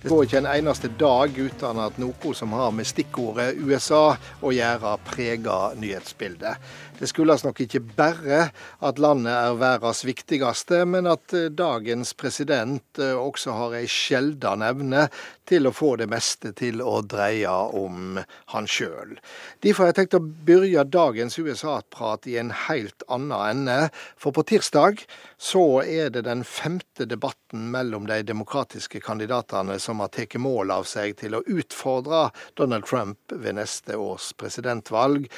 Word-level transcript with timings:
Det 0.00 0.08
går 0.08 0.22
ikke 0.24 0.38
en 0.40 0.46
eneste 0.48 0.88
dag 0.96 1.34
uten 1.36 1.78
at 1.84 1.98
noe 2.00 2.30
som 2.32 2.54
har 2.56 2.70
med 2.72 2.88
stikkordet 2.88 3.58
USA 3.60 4.14
å 4.40 4.52
gjøre, 4.56 4.94
preger 5.04 5.74
nyhetsbildet. 5.76 6.56
Det 6.96 7.08
skyldes 7.08 7.44
nok 7.44 7.60
ikke 7.64 7.82
bare 7.96 8.38
at 8.84 8.98
landet 9.00 9.32
er 9.32 9.58
verdens 9.60 10.00
viktigste, 10.08 10.82
men 10.88 11.08
at 11.08 11.32
eh, 11.36 11.50
dagens 11.52 12.14
president 12.16 13.00
eh, 13.00 13.12
også 13.12 13.54
har 13.56 13.76
ei 13.76 13.86
sjelden 13.88 14.64
evne 14.64 15.06
til 15.48 15.68
å 15.68 15.72
få 15.76 15.94
det 16.00 16.08
meste 16.12 16.52
til 16.56 16.80
å 16.80 17.02
dreie 17.04 17.52
om 17.76 18.20
han 18.54 18.68
sjøl. 18.68 19.18
Derfor 19.64 19.84
har 19.84 19.92
jeg 19.92 20.00
tenkt 20.00 20.16
å 20.16 20.24
begynne 20.24 20.84
dagens 20.88 21.36
USA-prat 21.40 22.28
i 22.28 22.36
en 22.40 22.52
helt 22.68 23.04
annen 23.08 23.36
ende. 23.50 23.78
For 24.20 24.32
på 24.32 24.44
tirsdag 24.48 25.04
så 25.40 25.82
er 25.82 26.10
det 26.12 26.26
den 26.26 26.42
femte 26.44 27.06
debatten 27.08 27.70
mellom 27.72 28.04
de 28.10 28.18
demokratiske 28.28 29.00
kandidatene 29.00 29.78
som 29.80 30.02
har 30.04 30.12
tatt 30.12 30.36
mål 30.36 30.74
av 30.74 30.84
seg 30.88 31.16
til 31.22 31.38
å 31.38 31.44
utfordre 31.48 32.26
Donald 32.60 32.84
Trump 32.84 33.32
ved 33.32 33.56
neste 33.56 33.96
års 33.96 34.34
presidentvalg. 34.36 35.30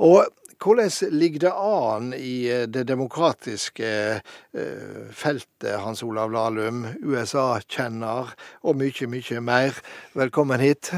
Og 0.00 0.24
hvordan 0.60 1.12
ligger 1.12 1.44
det 1.44 1.52
an 1.52 2.12
i 2.16 2.48
eh, 2.48 2.66
det 2.68 2.86
demokratiske 2.88 3.92
eh, 4.20 5.08
feltet, 5.12 5.76
Hans 5.84 6.02
Olav 6.04 6.32
Lahlum, 6.32 6.86
USA-kjenner 7.04 8.32
og 8.64 8.76
mye, 8.80 9.08
mye 9.12 9.40
mer? 9.44 9.80
Velkommen 10.16 10.60
hit. 10.60 10.92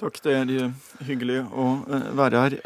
Takk, 0.00 0.20
det 0.24 0.36
er 0.36 0.72
hyggelig 1.08 1.44
å 1.48 1.68
eh, 1.88 2.10
være 2.16 2.44
her. 2.44 2.58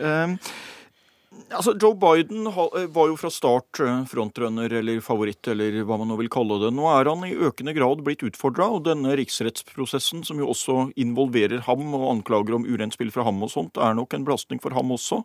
Altså, 1.51 1.77
Joe 1.79 1.95
Biden 1.95 2.49
var 2.51 3.11
jo 3.11 3.17
fra 3.21 3.31
start 3.31 3.81
frontrunner 4.11 4.73
eller 4.81 5.03
favoritt, 5.05 5.47
eller 5.53 5.79
hva 5.87 5.99
man 6.01 6.11
nå 6.11 6.19
vil 6.21 6.31
kalle 6.33 6.59
det. 6.65 6.73
Nå 6.75 6.89
er 6.91 7.11
han 7.11 7.23
i 7.29 7.37
økende 7.37 7.75
grad 7.77 8.03
blitt 8.07 8.25
utfordra, 8.27 8.69
og 8.75 8.85
denne 8.89 9.15
riksrettsprosessen, 9.21 10.25
som 10.27 10.43
jo 10.43 10.51
også 10.53 10.91
involverer 10.99 11.63
ham 11.69 11.87
og 11.95 12.11
anklager 12.17 12.59
om 12.59 12.67
urent 12.67 12.99
spill 12.99 13.15
fra 13.15 13.29
ham 13.29 13.41
og 13.47 13.53
sånt, 13.53 13.79
er 13.79 13.97
nok 13.97 14.17
en 14.17 14.27
belastning 14.27 14.63
for 14.63 14.77
ham 14.77 14.93
også 14.97 15.23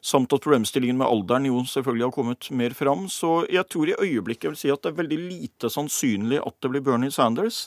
samt 0.00 0.32
at 0.32 0.42
problemstillingen 0.44 0.98
med 1.00 1.08
alderen 1.08 1.48
jo 1.48 1.60
selvfølgelig 1.68 2.06
har 2.06 2.14
kommet 2.14 2.50
mer 2.56 2.74
fram. 2.76 3.06
Så 3.12 3.44
jeg 3.52 3.66
tror 3.68 3.90
i 3.90 3.98
øyeblikket 4.00 4.48
jeg 4.48 4.54
vil 4.54 4.62
si 4.62 4.72
at 4.72 4.82
det 4.84 4.92
er 4.92 5.00
veldig 5.02 5.20
lite 5.26 5.72
sannsynlig 5.72 6.40
at 6.40 6.56
det 6.60 6.72
blir 6.72 6.84
Bernie 6.84 7.12
Sanders. 7.14 7.66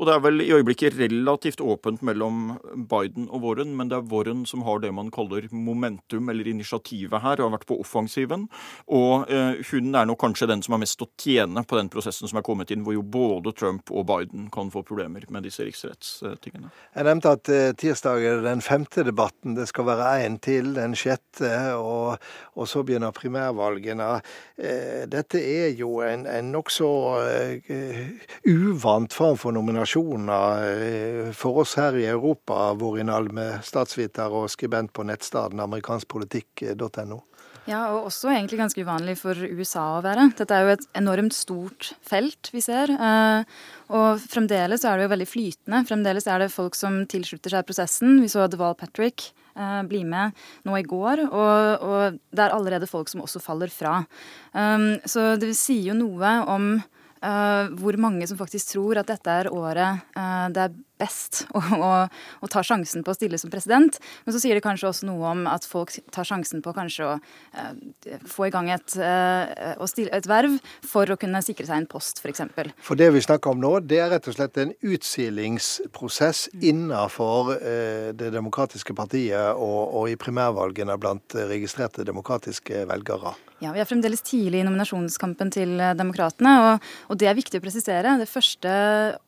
Og 0.00 0.08
det 0.08 0.14
er 0.14 0.22
vel 0.24 0.40
i 0.40 0.50
øyeblikket 0.54 0.96
relativt 0.96 1.60
åpent 1.60 2.02
mellom 2.02 2.56
Biden 2.88 3.28
og 3.28 3.44
Warren, 3.44 3.74
men 3.76 3.90
det 3.90 3.98
er 3.98 4.08
Warren 4.08 4.44
som 4.48 4.64
har 4.64 4.80
det 4.80 4.92
man 4.94 5.10
kaller 5.12 5.44
momentum, 5.52 6.30
eller 6.32 6.48
initiativet 6.48 7.20
her, 7.20 7.40
og 7.40 7.50
har 7.50 7.56
vært 7.58 7.68
på 7.68 7.78
offensiven. 7.82 8.46
Og 8.88 9.28
eh, 9.30 9.60
hun 9.70 9.92
er 9.94 10.08
nok 10.08 10.20
kanskje 10.22 10.48
den 10.48 10.64
som 10.64 10.76
har 10.76 10.82
mest 10.82 11.04
å 11.04 11.08
tjene 11.20 11.64
på 11.68 11.76
den 11.76 11.90
prosessen 11.92 12.30
som 12.30 12.40
er 12.40 12.46
kommet 12.46 12.72
inn, 12.72 12.86
hvor 12.86 12.96
jo 12.96 13.04
både 13.04 13.52
Trump 13.58 13.92
og 13.92 14.06
Biden 14.08 14.48
kan 14.54 14.72
få 14.72 14.84
problemer 14.86 15.26
med 15.28 15.44
disse 15.46 15.66
riksrettstingene. 15.66 16.72
Jeg 16.96 17.08
nevnte 17.08 17.36
at 17.36 17.52
eh, 17.52 17.74
tirsdag 17.76 18.24
er 18.24 18.42
den 18.46 18.64
femte 18.64 19.04
debatten. 19.04 19.58
Det 19.58 19.68
skal 19.68 19.90
være 19.90 20.08
én 20.24 20.40
til, 20.42 20.72
den 20.78 20.96
sjette, 20.96 21.52
og, 21.76 22.16
og, 22.56 22.64
så 22.68 22.84
begynner 22.86 23.12
primærvalgene. 23.12 24.08
Eh, 24.56 25.04
dette 25.12 25.42
er 25.42 25.76
jo 25.76 26.00
en, 26.06 26.24
en 26.30 26.52
nokså 26.52 26.90
uh, 27.12 28.12
uvant 28.48 29.12
form 29.12 29.36
for 29.40 29.52
nominasjon 29.52 29.81
nominasjoner 29.82 31.26
eh, 31.26 31.32
for 31.32 31.62
oss 31.62 31.76
her 31.76 31.96
i 31.96 32.06
Europa, 32.06 32.72
Vårin 32.74 33.10
Alme, 33.10 33.60
statsviter 33.62 34.30
og 34.30 34.50
skribent 34.50 34.92
på 34.92 35.04
nettstedet 35.04 35.58
amerikanskpolitikk.no. 35.60 37.22
Ja, 37.64 37.92
og 37.94 38.08
også 38.08 38.32
egentlig 38.32 38.58
ganske 38.58 38.82
uvanlig 38.82 39.16
for 39.20 39.34
USA 39.38 39.98
å 39.98 40.02
være. 40.02 40.32
Dette 40.34 40.54
er 40.54 40.64
jo 40.64 40.72
et 40.74 40.86
enormt 40.98 41.34
stort 41.34 41.92
felt 42.02 42.50
vi 42.50 42.60
ser. 42.60 42.90
Eh, 42.90 43.44
og 43.92 44.18
fremdeles 44.18 44.84
er 44.84 44.98
det 44.98 45.06
jo 45.06 45.12
veldig 45.12 45.28
flytende. 45.30 45.84
Fremdeles 45.86 46.26
er 46.26 46.42
det 46.42 46.50
folk 46.50 46.74
som 46.74 47.04
tilslutter 47.06 47.54
seg 47.54 47.66
prosessen. 47.66 48.18
Vi 48.22 48.30
så 48.30 48.48
Deval 48.50 48.74
Patrick 48.74 49.30
eh, 49.54 49.82
bli 49.86 50.02
med 50.02 50.34
nå 50.66 50.78
i 50.78 50.86
går, 50.86 51.26
og, 51.28 51.86
og, 51.86 52.18
det 52.34 52.46
er 52.46 52.56
allerede 52.56 52.90
folk 52.90 53.10
som 53.12 53.22
også 53.22 53.42
faller 53.42 53.70
fra. 53.70 54.00
Så 55.06 55.34
det 55.40 55.54
sier 55.56 55.92
jo 55.92 55.94
noe 55.96 56.34
om 56.50 56.74
hvor 57.22 57.96
mange 58.02 58.26
som 58.26 58.38
faktisk 58.38 58.72
tror 58.72 58.98
at 58.98 59.10
dette 59.12 59.30
er 59.30 59.50
året 59.54 60.00
uh, 60.16 60.48
det 60.50 60.64
er 60.64 60.72
best 61.02 61.42
å, 61.52 61.62
og, 61.78 62.14
og, 62.40 62.50
ta 62.52 62.62
sjansen 62.66 63.04
på 63.04 63.12
å 63.12 63.18
stille 63.18 63.40
som 63.40 63.52
president. 63.52 63.98
Men 64.24 64.36
så 64.36 64.42
sier 64.42 64.58
det 64.58 64.64
kanskje 64.64 64.90
også 64.90 65.08
noe 65.10 65.34
om 65.34 65.44
at 65.50 65.66
folk 65.68 65.94
tar 66.14 66.28
sjansen 66.28 66.62
på 66.64 66.74
kanskje 66.76 67.08
å 67.08 67.14
uh, 67.18 67.72
få 68.28 68.48
i 68.48 68.54
gang 68.54 68.70
et, 68.72 68.94
stille, 68.94 70.12
et, 70.14 70.28
verv 70.30 70.58
for 70.86 71.10
å 71.10 71.18
kunne 71.20 71.42
sikre 71.44 71.66
seg 71.68 71.82
en 71.82 71.88
post, 71.90 72.22
f.eks. 72.22 72.44
For, 72.54 72.72
for 72.90 73.00
det 73.00 73.10
vi 73.14 73.22
snakker 73.24 73.54
om 73.54 73.62
nå, 73.62 73.74
det 73.86 74.00
er 74.02 74.12
rett 74.14 74.28
og 74.30 74.36
slett 74.36 74.58
en 74.62 74.74
utsilingsprosess 74.80 76.48
mm. 76.52 76.66
innenfor 76.72 77.54
det 78.18 78.32
demokratiske 78.34 78.94
partiet 78.96 79.56
og, 79.56 79.80
og 79.98 80.10
i 80.10 80.18
primærvalgene 80.20 80.98
blant 81.00 81.36
registrerte 81.52 82.06
demokratiske 82.06 82.84
velgere. 82.90 83.34
Ja, 83.62 83.70
Vi 83.70 83.78
er 83.78 83.86
fremdeles 83.86 84.24
tidlig 84.26 84.58
i 84.58 84.64
nominasjonskampen 84.66 85.52
til 85.54 85.76
eh, 85.78 85.94
Demokratene. 85.94 86.52
Og, 86.64 86.86
og, 87.06 87.18
det 87.20 87.28
er 87.30 87.36
viktig 87.38 87.60
å 87.60 87.62
presisere. 87.62 88.16
Det 88.18 88.26
første 88.26 88.72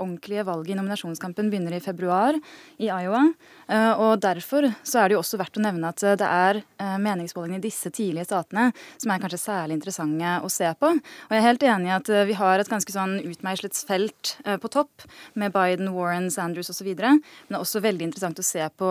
ordentlige 0.03 0.43
valget 0.49 0.75
i 0.75 0.79
nominasjonskampen 0.81 1.53
begynner 1.53 1.64
i 1.73 1.81
februar 1.81 2.37
i 2.77 2.91
Iowa. 2.91 3.25
Eh, 3.69 3.93
og 4.01 4.21
Derfor 4.25 4.67
så 4.85 5.01
er 5.01 5.09
det 5.09 5.17
jo 5.17 5.23
også 5.23 5.39
verdt 5.41 5.59
å 5.59 5.65
nevne 5.65 5.91
at 5.91 6.03
det 6.21 6.27
er 6.27 6.61
eh, 6.61 6.97
meningsmålingene 7.01 7.63
i 7.63 7.65
disse 7.65 7.89
tidlige 7.95 8.27
statene 8.29 8.71
som 9.01 9.13
er 9.13 9.23
kanskje 9.23 9.41
særlig 9.41 9.79
interessante 9.79 10.35
å 10.45 10.51
se 10.53 10.69
på. 10.81 10.91
Og 10.93 11.33
jeg 11.33 11.41
er 11.41 11.47
helt 11.47 11.67
enig 11.71 11.91
i 11.91 11.95
at 11.97 12.11
eh, 12.13 12.27
vi 12.29 12.37
har 12.39 12.61
et 12.61 12.71
ganske 12.71 12.93
sånn 12.93 13.17
utmeislet 13.25 13.77
felt 13.89 14.35
på 14.61 14.69
topp 14.71 15.05
med 15.39 15.53
Biden, 15.55 15.91
Warren, 15.95 16.29
Sanders 16.33 16.71
osv. 16.73 16.91
Men 16.95 17.21
det 17.49 17.57
er 17.57 17.63
også 17.63 17.83
veldig 17.85 18.09
interessant 18.09 18.39
å 18.41 18.45
se 18.47 18.65
på 18.79 18.91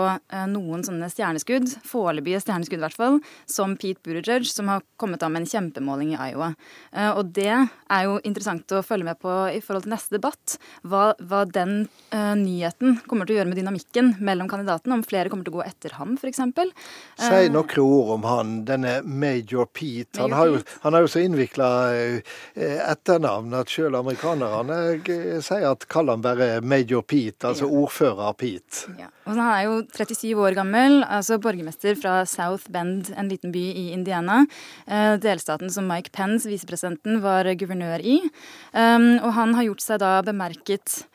noen 0.50 0.84
sånne 0.86 1.08
stjerneskudd, 1.12 1.70
foreløpige 1.88 2.42
stjerneskudd 2.44 2.82
i 2.82 2.84
hvert 2.84 2.98
fall, 2.98 3.20
som 3.50 3.76
Pete 3.80 4.02
Buttigieg, 4.04 4.46
som 4.50 4.70
har 4.72 4.84
kommet 5.00 5.24
av 5.24 5.32
med 5.34 5.44
en 5.44 5.50
kjempemåling 5.50 6.14
i 6.14 6.20
Iowa. 6.30 6.52
Og 7.16 7.32
det 7.36 7.52
er 7.54 8.06
jo 8.08 8.20
interessant 8.28 8.76
å 8.76 8.84
følge 8.86 9.08
med 9.08 9.20
på 9.22 9.34
i 9.54 9.62
forhold 9.64 9.88
til 9.88 9.96
neste 9.96 10.18
debatt, 10.18 10.58
hva, 10.84 11.14
hva 11.22 11.44
den 11.50 11.86
uh, 12.14 12.34
nyheten 12.54 13.02
kommer 13.10 13.28
til 13.28 13.38
å 13.38 13.42
gjøre 13.42 13.52
med 13.52 13.62
dynamikken 13.62 14.16
mellom 14.22 14.48
kandidatene 14.48 14.64
kandidaten, 14.64 14.92
om 14.92 15.04
flere 15.04 15.30
kommer 15.30 15.46
til 15.46 15.54
å 15.54 15.60
gå 15.60 15.66
etter 15.66 15.96
ham 15.98 16.16
f.eks. 16.18 16.40
Si 17.20 17.30
eh, 17.30 17.50
noen 17.52 17.80
ord 17.84 18.12
om 18.18 18.28
han, 18.28 18.54
denne 18.66 19.02
Major 19.04 19.66
Pete. 19.66 20.22
Han 20.22 20.34
har 20.34 20.52
jo, 20.52 20.62
han 20.84 20.94
har 20.94 21.04
jo 21.04 21.12
så 21.12 21.24
innvikla 21.24 21.70
eh, 21.94 22.36
etternavn 22.90 23.54
at 23.60 23.72
selv 23.72 24.00
amerikanerne 24.00 24.80
eh, 25.00 25.40
sier 25.44 25.70
at 25.72 25.88
kall 25.92 26.12
han 26.14 26.24
bare 26.24 26.62
Major 26.62 27.04
Pete, 27.04 27.48
altså 27.48 27.68
ja. 27.68 27.84
ordfører 27.84 28.38
Pete. 28.40 28.96
Ja. 29.00 29.10
Og 29.24 29.36
han 29.36 29.44
er 29.46 29.62
jo 29.68 29.78
37 29.94 30.34
år 30.36 30.58
gammel, 30.58 31.02
altså 31.04 31.40
borgermester 31.42 31.96
fra 32.00 32.24
South 32.30 32.70
Bend, 32.74 33.14
en 33.16 33.32
liten 33.32 33.54
by 33.54 33.64
i 33.72 33.86
Indiana. 33.96 34.42
Delstaten 35.24 35.72
som 35.72 35.88
Mike 35.88 36.12
Pence, 36.12 36.50
visepresidenten, 36.50 37.22
var 37.24 37.48
guvernør 37.56 38.04
i. 38.04 38.18
Og 38.76 39.30
han 39.38 39.56
har 39.56 39.70
gjort 39.70 39.86
seg 39.86 40.02
da 40.04 40.18
bemerket 40.28 41.06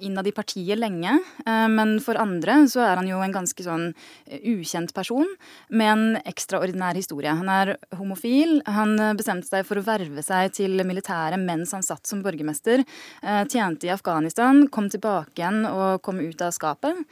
innad 0.00 0.28
i 0.28 0.32
partiet 0.34 0.78
lenge. 0.78 1.12
Uh, 1.46 1.66
men 1.72 1.96
for 2.02 2.18
andre 2.20 2.60
så 2.70 2.82
er 2.86 3.00
han 3.00 3.08
jo 3.08 3.20
en 3.24 3.34
ganske 3.34 3.64
sånn 3.64 3.90
eh, 3.90 4.40
ukjent 4.54 4.94
person 4.96 5.28
med 5.68 5.90
en 5.92 6.20
ekstraordinær 6.28 6.98
historie. 6.98 7.34
Han 7.36 7.50
er 7.52 7.74
homofil. 7.98 8.58
Han 8.70 8.96
bestemte 9.18 9.50
seg 9.50 9.66
for 9.68 9.80
å 9.80 9.84
verve 9.86 10.24
seg 10.24 10.54
til 10.56 10.80
militæret 10.86 11.40
mens 11.40 11.74
han 11.76 11.84
satt 11.84 12.08
som 12.08 12.22
borgermester. 12.24 12.82
Tjente 13.50 13.88
i 13.88 13.92
Afghanistan, 13.92 14.64
kom 14.72 14.88
tilbake 14.92 15.40
igjen 15.40 15.64
og 15.68 16.00
kom 16.04 16.20
ut 16.22 16.42
av 16.44 16.54
skapet. 16.56 17.04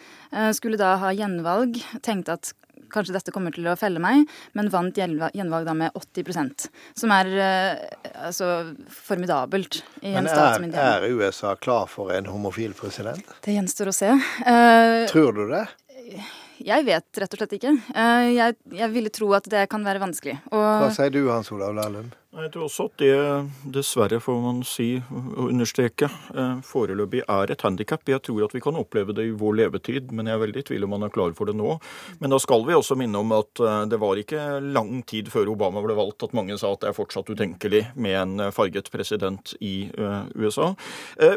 Skulle 0.56 0.80
da 0.80 0.94
ha 1.02 1.12
gjenvalg. 1.14 1.78
Tenkte 2.04 2.38
at 2.38 2.52
kanskje 2.92 3.16
dette 3.16 3.34
kommer 3.34 3.54
til 3.54 3.68
å 3.70 3.76
felle 3.78 4.02
meg, 4.02 4.24
men 4.58 4.70
vant 4.72 4.96
gjenvalg 4.98 5.66
da 5.66 5.74
med 5.76 5.94
80% 5.98 6.68
Som 6.98 7.12
er 7.14 7.30
uh, 7.36 7.84
altså 8.28 8.50
formidabelt 8.92 9.82
i 10.02 10.14
en 10.14 10.24
men 10.24 10.30
stat 10.30 10.56
som 10.56 10.66
Men 10.66 10.76
er 10.82 11.08
USA 11.08 11.54
klar 11.56 11.88
for 11.90 12.14
en 12.14 12.28
homofil 12.30 12.74
president? 12.78 13.24
Det 13.44 13.56
gjenstår 13.56 13.92
å 13.92 13.96
se. 13.96 14.12
Uh, 14.44 15.06
Tror 15.10 15.34
du 15.36 15.46
det? 15.52 15.64
Jeg 16.58 16.84
vet 16.88 17.20
rett 17.22 17.34
og 17.34 17.40
slett 17.40 17.54
ikke. 17.58 17.74
Uh, 17.94 18.28
jeg, 18.34 18.56
jeg, 18.74 18.90
ville 18.94 19.12
tro 19.14 19.30
at 19.38 19.46
det 19.50 19.66
kan 19.70 19.84
være 19.86 20.02
vanskelig. 20.02 20.38
Og, 20.50 20.64
Hva 20.82 20.88
sier 20.94 21.12
du, 21.14 21.22
Hans 21.30 21.52
Olav 21.54 21.76
Lahlum? 21.76 22.10
Jeg 22.28 22.50
tror 22.52 22.66
også 22.66 22.84
at 22.90 23.00
det 23.00 23.72
dessverre, 23.72 24.18
får 24.20 24.40
man 24.44 24.58
si 24.68 24.98
og 25.00 25.46
understreke, 25.46 26.10
eh, 26.36 26.58
foreløpig 26.60 27.22
er 27.24 27.52
et 27.54 27.62
handikap. 27.64 28.02
Jeg 28.04 28.20
tror 28.20 28.44
at 28.44 28.52
vi 28.52 28.60
kan 28.60 28.76
oppleve 28.76 29.14
det 29.16 29.24
i 29.24 29.32
vår 29.32 29.54
levetid, 29.62 30.12
men 30.12 30.28
jeg 30.28 30.36
er 30.36 30.42
veldig 30.42 30.60
i 30.60 30.66
tvil 30.68 30.84
om 30.84 30.92
man 30.92 31.06
er 31.06 31.14
klar 31.14 31.32
for 31.32 31.48
det 31.48 31.56
nå. 31.56 31.78
Men 32.20 32.28
da 32.28 32.38
skal 32.38 32.66
vi 32.68 32.76
også 32.76 32.98
minne 33.00 33.16
om 33.16 33.32
at 33.32 33.62
eh, 33.64 33.86
det 33.88 34.00
var 34.02 34.20
ikke 34.20 34.60
lang 34.60 35.00
tid 35.08 35.30
før 35.32 35.48
Obama 35.54 35.80
ble 35.80 35.96
valgt 35.96 36.26
at 36.26 36.34
mange 36.36 36.58
sa 36.60 36.74
at 36.74 36.84
det 36.84 36.90
er 36.90 36.98
fortsatt 36.98 37.32
utenkelig 37.32 37.80
med 37.96 38.18
en 38.20 38.52
farget 38.52 38.92
president 38.92 39.54
i 39.64 39.88
eh, 39.88 40.28
USA. 40.36 40.74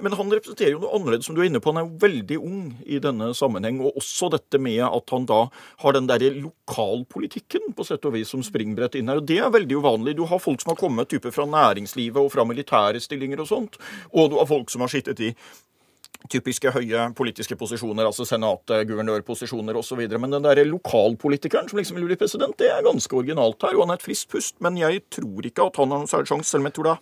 Men 0.03 0.11
han 0.19 0.35
representerer 0.35 0.75
jo 0.75 0.83
noe 0.83 0.91
annerledes, 0.99 1.25
som 1.29 1.37
du 1.37 1.41
er 1.41 1.47
inne 1.47 1.63
på. 1.63 1.71
Han 1.71 1.79
er 1.79 1.87
jo 1.87 2.03
veldig 2.03 2.41
ung 2.43 2.67
i 2.83 2.99
denne 2.99 3.31
sammenheng. 3.37 3.79
Og 3.79 3.95
også 4.03 4.27
dette 4.35 4.59
med 4.59 4.83
at 4.83 5.15
han 5.15 5.25
da 5.29 5.45
har 5.85 5.95
den 5.95 6.11
derre 6.11 6.33
lokalpolitikken 6.35 7.71
på 7.77 7.87
sett 7.87 8.03
og 8.05 8.17
vis 8.17 8.35
som 8.35 8.43
springbrett 8.43 8.99
inn 8.99 9.07
her. 9.07 9.23
Og 9.23 9.29
det 9.31 9.39
er 9.39 9.55
veldig 9.55 9.79
uvanlig. 9.79 10.17
Du 10.19 10.25
har 10.27 10.43
folk 10.43 10.59
som 10.59 10.73
har 10.73 10.80
kommet 10.81 11.11
type 11.13 11.31
fra 11.31 11.45
næringslivet 11.45 12.19
og 12.21 12.31
fra 12.33 12.45
militære 12.47 13.01
stillinger 13.03 13.43
og 13.43 13.51
sånt. 13.51 13.77
Og 14.11 14.31
du 14.31 14.39
har 14.41 14.49
folk 14.49 14.73
som 14.73 14.83
har 14.85 14.91
sittet 14.91 15.21
i 15.21 15.33
typiske 16.29 16.71
høye 16.75 17.07
politiske 17.17 17.55
posisjoner, 17.57 18.05
altså 18.05 18.25
senatet, 18.27 18.85
guvernørposisjoner 18.89 19.77
osv. 19.79 20.01
Men 20.11 20.35
den 20.35 20.45
derre 20.45 20.65
lokalpolitikeren 20.67 21.69
som 21.69 21.79
liksom 21.79 21.97
vil 21.99 22.09
bli 22.09 22.19
president, 22.19 22.55
det 22.59 22.69
er 22.71 22.85
ganske 22.85 23.15
originalt 23.17 23.61
her. 23.65 23.77
Og 23.77 23.85
han 23.85 23.95
er 23.95 24.01
et 24.01 24.05
friskt 24.05 24.29
pust, 24.31 24.57
men 24.63 24.77
jeg 24.79 25.03
tror 25.13 25.47
ikke 25.47 25.67
at 25.67 25.79
han 25.81 25.93
har 25.93 26.03
noen 26.03 26.11
særlig 26.11 26.31
sjanse. 26.31 26.51
Selv 26.51 26.63
om 26.63 26.69
jeg 26.69 26.77
tror 26.77 26.89
da 26.89 26.95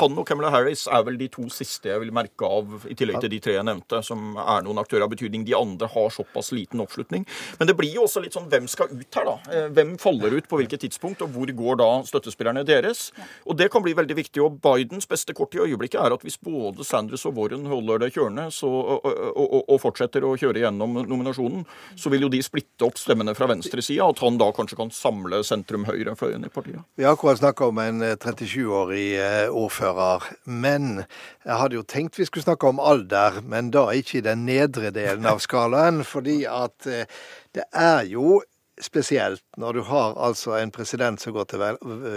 han 0.00 0.18
og 0.20 0.26
Camelot 0.28 0.54
Harris 0.54 0.86
er 0.90 1.04
vel 1.06 1.18
de 1.20 1.30
to 1.32 1.46
siste 1.52 1.90
jeg 1.92 2.02
vil 2.02 2.12
merke 2.14 2.48
av, 2.48 2.86
i 2.90 2.96
tillegg 2.98 3.20
til 3.22 3.32
de 3.32 3.40
tre 3.42 3.56
jeg 3.56 3.66
nevnte, 3.66 4.02
som 4.06 4.36
er 4.42 4.64
noen 4.66 4.82
aktører 4.82 5.06
av 5.06 5.12
betydning. 5.12 5.46
De 5.46 5.56
andre 5.56 5.88
har 5.92 6.12
såpass 6.14 6.52
liten 6.56 6.82
oppslutning. 6.82 7.26
Men 7.60 7.70
det 7.70 7.76
blir 7.78 7.94
jo 7.94 8.06
også 8.06 8.22
litt 8.24 8.36
sånn 8.36 8.50
hvem 8.52 8.68
skal 8.70 8.92
ut 8.92 9.20
her, 9.20 9.28
da? 9.28 9.36
Eh, 9.52 9.68
hvem 9.76 9.94
faller 10.02 10.36
ut 10.36 10.48
på 10.50 10.60
hvilket 10.60 10.84
tidspunkt, 10.86 11.22
og 11.24 11.32
hvor 11.34 11.52
går 11.60 11.80
da 11.80 11.90
støttespillerne 12.08 12.64
deres? 12.66 13.10
Og 13.46 13.58
det 13.58 13.70
kan 13.72 13.84
bli 13.84 13.94
veldig 13.96 14.18
viktig. 14.18 14.42
Og 14.44 14.58
Bidens 14.64 15.08
beste 15.08 15.34
kort 15.36 15.54
i 15.56 15.62
øyeblikket 15.62 16.00
er 16.02 16.14
at 16.14 16.24
hvis 16.26 16.38
både 16.42 16.84
Sanders 16.86 17.26
og 17.28 17.38
Warren 17.38 17.66
holder 17.70 18.02
det 18.02 18.12
kjørende, 18.16 18.48
så 18.54 18.65
og, 18.66 19.06
og, 19.06 19.56
og, 19.62 19.76
fortsetter 19.80 20.24
å 20.26 20.34
kjøre 20.38 20.62
gjennom 20.64 20.96
nominasjonen, 21.06 21.64
så 21.98 22.10
vil 22.12 22.26
jo 22.26 22.30
de 22.32 22.40
splitte 22.44 22.86
opp 22.86 22.98
stemmene 23.00 23.34
fra 23.36 23.48
venstresida, 23.50 24.08
at 24.08 24.22
han 24.24 24.38
da 24.40 24.50
kanskje 24.56 24.78
kan 24.80 24.92
samle 24.94 25.42
sentrum-høyre-fløyen 25.46 26.46
i 26.46 26.52
partiet. 26.52 26.82
Vi 26.96 27.06
har 27.06 27.16
akkurat 27.16 27.40
snakka 27.40 27.70
om 27.70 27.80
en 27.82 28.02
37-årig 28.16 29.06
eh, 29.20 29.38
eh, 29.44 29.54
ordfører. 29.54 30.26
Men 30.44 31.06
jeg 31.44 31.60
hadde 31.62 31.78
jo 31.78 31.86
tenkt 31.86 32.18
vi 32.20 32.26
skulle 32.28 32.46
snakke 32.46 32.70
om 32.70 32.82
alder, 32.82 33.40
men 33.44 33.70
da 33.74 33.88
ikke 33.94 34.20
i 34.20 34.26
den 34.26 34.46
nedre 34.48 34.92
delen 34.94 35.26
av 35.28 35.42
skalaen. 35.44 36.04
fordi 36.04 36.44
at 36.50 36.86
eh, 36.90 37.08
det 37.56 37.64
er 37.72 38.04
jo 38.10 38.40
spesielt 38.82 39.42
når 39.56 39.72
du 39.72 39.82
har 39.88 40.18
altså 40.20 40.58
en 40.58 40.70
president 40.70 41.20
som 41.20 41.32
går 41.32 41.46
til 41.48 41.62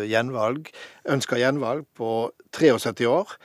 gjenvalg, 0.09 0.67
ønsker 1.07 1.39
gjenvalg 1.39 1.85
på 1.95 2.31
73 2.51 3.07
år. 3.07 3.37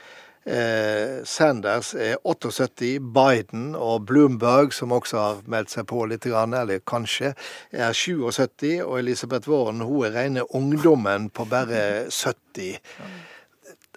Eh, 0.45 1.23
Sanders 1.25 1.95
er 1.97 2.19
78, 2.23 2.99
Biden 2.99 3.73
og 3.75 4.05
Bloomberg, 4.05 4.73
som 4.73 4.93
også 4.93 5.17
har 5.17 5.39
meldt 5.49 5.73
seg 5.73 5.87
på 5.89 6.03
litt, 6.05 6.27
eller 6.29 6.83
kanskje, 6.85 7.33
er 7.73 7.93
77, 7.93 8.83
og 8.85 8.99
Elisabeth 8.99 9.49
Warren 9.49 9.81
hun 9.81 10.05
er 10.05 10.13
rene 10.13 10.45
ungdommen 10.53 11.29
på 11.33 11.47
bare 11.49 12.05
70. 12.11 12.77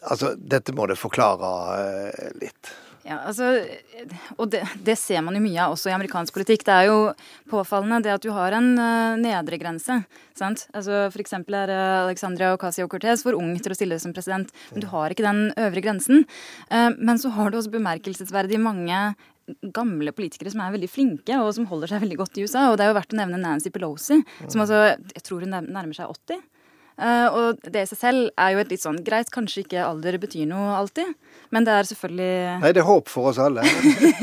Altså, 0.08 0.34
dette 0.38 0.72
må 0.72 0.86
det 0.88 0.96
forklare 0.96 1.52
eh, 1.76 2.30
litt. 2.40 2.72
Ja, 3.08 3.22
altså, 3.24 3.46
og 4.36 4.50
det, 4.52 4.60
det, 4.84 4.98
ser 5.00 5.22
man 5.24 5.36
jo 5.38 5.40
mye 5.40 5.62
av 5.64 5.72
også 5.72 5.88
i 5.88 5.94
amerikansk 5.96 6.34
politikk. 6.36 6.66
Det 6.66 6.74
er 6.74 6.88
jo 6.90 6.98
påfallende 7.48 8.02
det 8.04 8.12
at 8.18 8.24
du 8.24 8.28
har 8.36 8.52
en 8.58 8.74
uh, 8.76 9.16
nedre 9.20 9.56
grense. 9.60 9.96
sant? 10.36 10.66
Altså, 10.76 11.06
eksempel 11.22 11.56
er 11.56 11.72
uh, 11.72 12.02
Alexandria 12.02 12.52
Ocasio-Cortez 12.56 13.24
for 13.24 13.38
ung 13.38 13.54
til 13.56 13.72
å 13.72 13.78
stille 13.78 13.96
som 14.02 14.12
president. 14.12 14.52
Men 14.74 14.84
du 14.84 14.90
har 14.92 15.14
ikke 15.14 15.24
den 15.24 15.48
øvre 15.56 15.84
grensen. 15.86 16.26
Uh, 16.68 16.92
men 16.98 17.16
så 17.22 17.32
har 17.32 17.48
du 17.48 17.60
også 17.62 17.72
bemerkelsesverdig 17.78 18.60
mange 18.60 19.00
gamle 19.72 20.12
politikere 20.12 20.52
som 20.52 20.60
er 20.60 20.74
veldig 20.74 20.90
flinke 20.92 21.40
og 21.40 21.54
som 21.56 21.64
holder 21.70 21.94
seg 21.94 22.04
veldig 22.04 22.20
godt 22.20 22.36
i 22.36 22.44
USA. 22.44 22.68
Og 22.68 22.76
det 22.76 22.84
er 22.84 22.92
jo 22.92 22.98
verdt 23.00 23.16
å 23.16 23.22
nevne 23.22 23.40
Nancy 23.40 23.72
Pelosi, 23.72 24.20
som 24.44 24.66
altså, 24.66 24.84
jeg 25.16 25.24
tror 25.24 25.46
hun 25.46 25.56
nærmer 25.56 25.96
seg 25.96 26.12
80. 26.12 26.44
Uh, 26.98 27.28
og 27.30 27.60
det 27.62 27.84
i 27.84 27.90
seg 27.92 28.00
selv 28.00 28.30
er 28.34 28.54
jo 28.54 28.62
et 28.62 28.72
litt 28.74 28.82
sånn 28.82 28.98
greit, 29.06 29.30
kanskje 29.30 29.62
ikke 29.62 29.84
alder 29.86 30.18
betyr 30.18 30.48
noe 30.50 30.72
alltid, 30.80 31.12
men 31.54 31.64
det 31.64 31.74
er 31.74 31.86
selvfølgelig 31.88 32.58
Nei, 32.64 32.72
det 32.74 32.82
er 32.82 32.88
håp 32.88 33.08
for 33.08 33.30
oss 33.30 33.38
alle. 33.40 33.62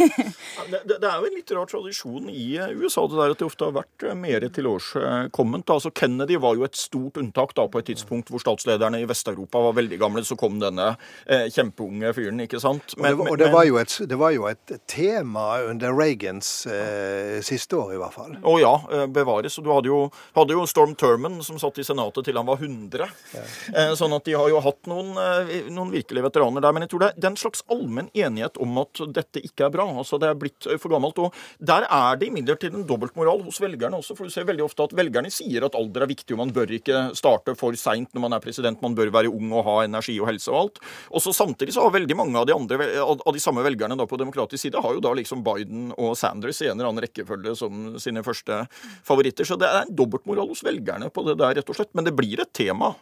det, 0.71 0.81
det, 0.85 0.97
det, 0.99 1.07
er 1.09 1.21
jo 1.21 1.29
en 1.29 1.37
litt 1.37 1.53
rar 1.55 1.69
tradisjon 1.69 2.29
i 2.29 2.45
eh, 2.59 2.73
USA 2.75 3.05
det 3.09 3.17
der 3.17 3.33
at 3.33 3.41
det 3.41 3.47
ofte 3.47 3.69
har 3.69 3.75
vært 3.77 4.05
eh, 4.05 4.17
mer 4.17 4.45
tilårskomment. 4.53 5.71
Altså, 5.73 5.91
Kennedy 5.95 6.37
var 6.41 6.57
jo 6.59 6.65
et 6.67 6.77
stort 6.77 7.17
unntak 7.21 7.55
da 7.57 7.65
på 7.71 7.81
et 7.81 7.89
tidspunkt 7.89 8.29
hvor 8.33 8.43
statslederne 8.43 9.01
i 9.01 9.07
Vest-Europa 9.09 9.61
var 9.69 9.77
veldig 9.79 9.99
gamle. 10.01 10.25
Så 10.27 10.37
kom 10.39 10.59
denne 10.61 10.91
eh, 11.25 11.47
kjempeunge 11.53 12.13
fyren, 12.17 12.43
ikke 12.45 12.61
sant. 12.61 12.97
Men, 12.99 13.15
og, 13.15 13.23
det, 13.23 13.31
og 13.31 13.41
det, 13.41 13.49
var 13.55 13.71
et, 13.81 13.97
det, 14.11 14.19
var 14.21 14.35
jo 14.35 14.49
et, 14.51 14.75
tema 14.91 15.47
under 15.65 15.95
Reagans 15.95 16.51
eh, 16.69 17.39
siste 17.45 17.79
år, 17.79 17.95
i 17.95 18.01
hvert 18.03 18.15
fall. 18.15 18.37
Å 18.43 18.57
ja, 18.61 18.75
bevares. 19.15 19.57
Du 19.63 19.71
hadde 19.73 19.89
jo, 19.89 20.03
hadde 20.37 20.57
jo 20.57 20.67
Storm 20.69 20.93
Turman 20.99 21.39
som 21.45 21.57
satt 21.61 21.79
i 21.81 21.87
Senatet 21.87 22.27
til 22.27 22.37
han 22.37 22.47
var 22.49 22.61
100. 22.61 22.64
Ja. 22.65 23.93
sånn 23.95 24.13
at 24.15 24.25
de 24.27 24.35
har 24.37 24.49
jo 24.49 24.61
hatt 24.63 24.89
noen, 24.89 25.13
eh, 25.19 25.69
noen 25.73 25.91
virkelige 25.93 26.25
veteraner 26.25 26.63
der. 26.63 26.73
Men 26.75 26.85
jeg 26.85 26.93
tror 26.93 27.05
det, 27.05 27.11
er 27.23 27.29
en 27.31 27.39
slags 27.39 27.63
allmenn 27.71 28.09
enighet 28.13 28.59
om 28.61 28.77
at 28.81 29.01
dette 29.13 29.43
ikke 29.43 29.67
er 29.67 29.73
bra. 29.73 29.85
altså 29.85 30.19
Det 30.19 30.29
er 30.29 30.39
blitt 30.39 30.67
for 30.79 30.89
gammelt. 30.89 31.17
og 31.19 31.33
Der 31.59 31.87
er 31.89 32.15
det 32.17 32.29
imidlertid 32.29 32.73
en 32.73 32.87
dobbeltmoral 32.87 33.43
hos 33.43 33.59
velgerne 33.59 33.99
også. 33.99 34.15
for 34.15 34.25
du 34.25 34.29
ser 34.31 34.45
veldig 34.45 34.65
ofte 34.65 34.83
at 34.83 34.95
Velgerne 34.95 35.31
sier 35.31 35.65
at 35.65 35.75
alder 35.75 36.03
er 36.03 36.07
viktig, 36.07 36.31
og 36.33 36.37
man 36.37 36.51
bør 36.51 36.71
ikke 36.71 37.15
starte 37.15 37.55
for 37.57 37.73
seint 37.73 38.13
når 38.13 38.21
man 38.21 38.33
er 38.33 38.39
president. 38.39 38.81
Man 38.81 38.95
bør 38.95 39.11
være 39.11 39.31
ung 39.31 39.51
og 39.51 39.65
ha 39.65 39.83
energi 39.83 40.19
og 40.19 40.27
helse 40.27 40.49
og 40.51 40.61
alt. 40.61 40.79
Og 41.11 41.21
så 41.21 41.33
Samtidig 41.35 41.73
så 41.75 41.83
har 41.83 41.91
veldig 41.91 42.15
mange 42.15 42.39
av 42.39 42.45
de, 42.47 42.53
andre, 42.55 42.87
av 43.03 43.33
de 43.33 43.41
samme 43.43 43.61
velgerne 43.65 43.97
da 43.99 44.05
på 44.07 44.17
demokratisk 44.17 44.61
side 44.63 44.81
har 44.81 44.95
jo 44.95 45.01
da 45.03 45.11
liksom 45.17 45.43
Biden 45.43 45.91
og 45.99 46.15
Sanders 46.17 46.61
i 46.63 46.69
en 46.69 46.77
eller 46.77 46.89
annen 46.89 47.03
rekkefølge 47.03 47.55
som 47.59 47.99
sine 48.01 48.23
første 48.25 48.63
favoritter. 49.05 49.47
Så 49.47 49.57
det 49.59 49.67
er 49.67 49.83
en 49.83 49.93
dobbeltmoral 49.95 50.47
hos 50.53 50.63
velgerne 50.65 51.11
på 51.13 51.25
det 51.27 51.37
der, 51.41 51.57
rett 51.59 51.69
og 51.69 51.77
slett. 51.77 51.91
Men 51.97 52.07
det 52.07 52.15
blir 52.17 52.41
et 52.41 52.53
tema. 52.55 52.95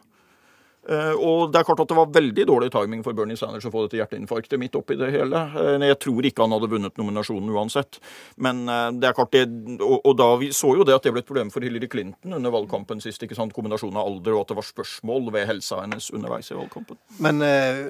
Uh, 0.84 1.16
og 1.16 1.52
det 1.54 1.62
er 1.62 1.68
klart 1.70 1.80
at 1.80 1.88
det 1.88 1.96
var 1.96 2.10
veldig 2.12 2.44
dårlig 2.50 2.68
timing 2.74 3.06
for 3.06 3.16
Bernie 3.16 3.40
Sanders 3.40 3.64
å 3.70 3.72
få 3.72 3.86
dette 3.86 3.96
hjerteinfarktet 4.02 4.60
midt 4.60 4.76
oppi 4.76 4.98
det 5.00 5.14
hele. 5.14 5.40
Uh, 5.56 5.78
jeg 5.80 5.96
tror 6.04 6.28
ikke 6.28 6.44
han 6.44 6.56
hadde 6.58 6.70
vunnet 6.74 7.00
nominasjonen 7.00 7.54
uansett. 7.56 8.02
Men 8.36 8.66
uh, 8.68 8.90
det 8.92 9.08
er 9.08 9.16
klart 9.16 9.32
det, 9.32 9.46
og, 9.80 10.10
da 10.20 10.28
vi 10.42 10.52
så 10.56 10.74
jo 10.76 10.88
det 10.88 10.98
at 10.98 11.08
det 11.08 11.14
ble 11.16 11.24
et 11.24 11.30
problem 11.30 11.54
for 11.54 11.64
Hillary 11.64 11.88
Clinton 11.88 12.36
under 12.36 12.52
valgkampen 12.52 13.00
sist. 13.04 13.24
ikke 13.24 13.38
sant, 13.40 13.56
Kombinasjonen 13.56 14.02
av 14.02 14.12
alder 14.12 14.36
og 14.36 14.44
at 14.44 14.52
det 14.52 14.60
var 14.60 14.68
spørsmål 14.68 15.32
ved 15.38 15.48
helsa 15.54 15.80
hennes 15.86 16.10
underveis 16.12 16.52
i 16.52 16.60
valgkampen. 16.60 17.00
Men 17.24 17.40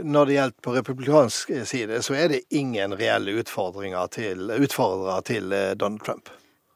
når 0.05 0.29
det 0.29 0.37
gjelder 0.37 0.65
på 0.65 0.75
republikansk 0.77 1.53
side, 1.69 2.03
så 2.05 2.17
er 2.19 2.29
det 2.29 2.43
ingen 2.53 2.93
reelle 2.99 3.39
utfordringer 3.41 4.13
til, 4.13 4.53
utfordrere 4.53 5.21
til 5.31 5.59
Donald 5.79 6.05
Trump? 6.05 6.29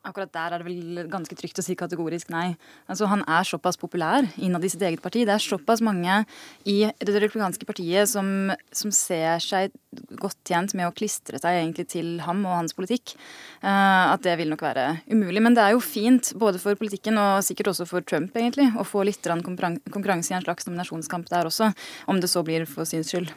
Akkurat 0.08 0.32
der 0.32 0.56
er 0.56 0.62
det 0.62 0.68
vel 0.68 1.08
ganske 1.12 1.36
trygt 1.36 1.60
å 1.60 1.66
si 1.66 1.76
kategorisk 1.78 2.32
nei. 2.32 2.56
Altså, 2.88 3.08
Han 3.12 3.24
er 3.28 3.48
såpass 3.48 3.80
populær 3.80 4.28
innad 4.38 4.64
i 4.64 4.72
sitt 4.72 4.82
eget 4.82 5.04
parti. 5.04 5.26
Det 5.28 5.36
er 5.36 5.44
såpass 5.44 5.84
mange 5.84 6.24
i 6.66 6.78
det 7.00 7.16
republikanske 7.16 7.68
partiet 7.68 8.10
som, 8.10 8.54
som, 8.72 8.92
ser 8.92 9.42
seg 9.44 9.76
godt 10.20 10.40
tjent 10.48 10.74
med 10.78 10.88
å 10.88 10.96
klistre 10.96 11.40
seg 11.42 11.60
egentlig 11.60 11.88
til 11.92 12.16
ham 12.24 12.46
og 12.46 12.56
hans 12.56 12.76
politikk, 12.78 13.16
uh, 13.64 14.14
at 14.14 14.24
det 14.24 14.38
vil 14.40 14.52
nok 14.54 14.64
være 14.64 14.88
umulig. 15.12 15.44
Men 15.44 15.58
det 15.58 15.66
er 15.66 15.76
jo 15.76 15.84
fint 15.84 16.32
både 16.40 16.62
for 16.62 16.80
politikken 16.80 17.20
og 17.22 17.44
sikkert 17.46 17.74
også 17.74 17.88
for 17.90 18.06
Trump 18.08 18.36
egentlig, 18.38 18.70
å 18.80 18.88
få 18.88 19.04
litt 19.08 19.28
konkurranse 19.28 20.34
i 20.34 20.38
en 20.40 20.46
slags 20.46 20.70
nominasjonskamp 20.70 21.30
der 21.34 21.50
også, 21.50 21.74
om 22.08 22.22
det 22.22 22.32
så 22.32 22.46
blir 22.48 22.68
for 22.70 22.88
sin 22.88 23.06
skyld. 23.08 23.34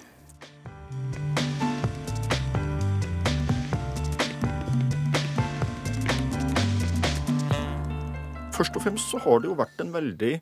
Først 8.61 8.77
og 8.77 8.85
fremst 8.85 9.09
så 9.15 9.21
har 9.25 9.41
det 9.41 9.49
jo 9.49 9.57
vært 9.59 9.81
en 9.81 9.95
veldig 9.95 10.35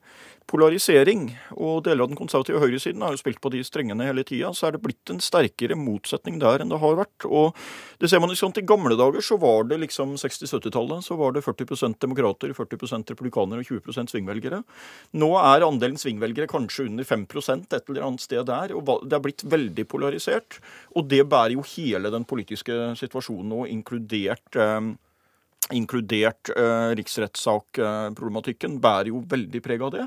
polarisering. 0.48 1.28
Og 1.60 1.84
deler 1.86 2.04
av 2.04 2.10
den 2.10 2.18
konservative 2.18 2.60
høyresiden 2.62 3.04
har 3.04 3.14
jo 3.14 3.20
spilt 3.20 3.40
på 3.44 3.52
de 3.52 3.60
strengene 3.66 4.06
hele 4.08 4.24
tida. 4.26 4.50
Så 4.56 4.68
er 4.68 4.74
det 4.74 4.82
blitt 4.84 5.12
en 5.12 5.20
sterkere 5.22 5.76
motsetning 5.78 6.40
der 6.42 6.64
enn 6.64 6.72
det 6.72 6.80
har 6.82 6.98
vært. 6.98 7.26
Og 7.28 7.56
det 8.00 8.10
ser 8.10 8.22
man 8.22 8.32
liksom 8.32 8.54
til 8.56 8.66
gamle 8.68 8.96
dager 8.98 9.24
så 9.24 9.38
var 9.40 9.68
det 9.70 9.80
liksom 9.84 10.16
60-70-tallet 10.18 11.04
så 11.04 11.18
var 11.20 11.36
det 11.36 11.44
40% 11.46 11.98
demokrater, 12.02 12.54
40% 12.56 13.12
republikanere 13.14 13.62
og 13.62 13.70
20% 13.70 14.14
svingvelgere. 14.14 14.62
Nå 15.20 15.32
er 15.42 15.66
andelen 15.66 16.00
svingvelgere 16.00 16.50
kanskje 16.50 16.88
under 16.88 17.06
5 17.06 17.26
et 17.28 17.76
eller 17.84 18.06
annet 18.06 18.24
sted 18.24 18.46
der. 18.48 18.74
Og 18.74 19.04
det 19.04 19.18
er 19.18 19.24
blitt 19.24 19.44
veldig 19.44 19.84
polarisert. 19.88 20.58
Og 20.96 21.06
det 21.12 21.26
bærer 21.28 21.58
jo 21.58 21.66
hele 21.76 22.10
den 22.14 22.24
politiske 22.28 22.96
situasjonen 22.98 23.52
nå, 23.52 23.66
inkludert 23.68 24.56
eh, 24.56 24.80
inkludert 25.74 26.50
eh, 26.56 26.90
riksrettssakproblematikken, 26.98 28.78
bærer 28.80 29.12
jo 29.12 29.24
veldig 29.28 29.62
preg 29.64 29.84
av 29.84 29.94
det. 29.96 30.06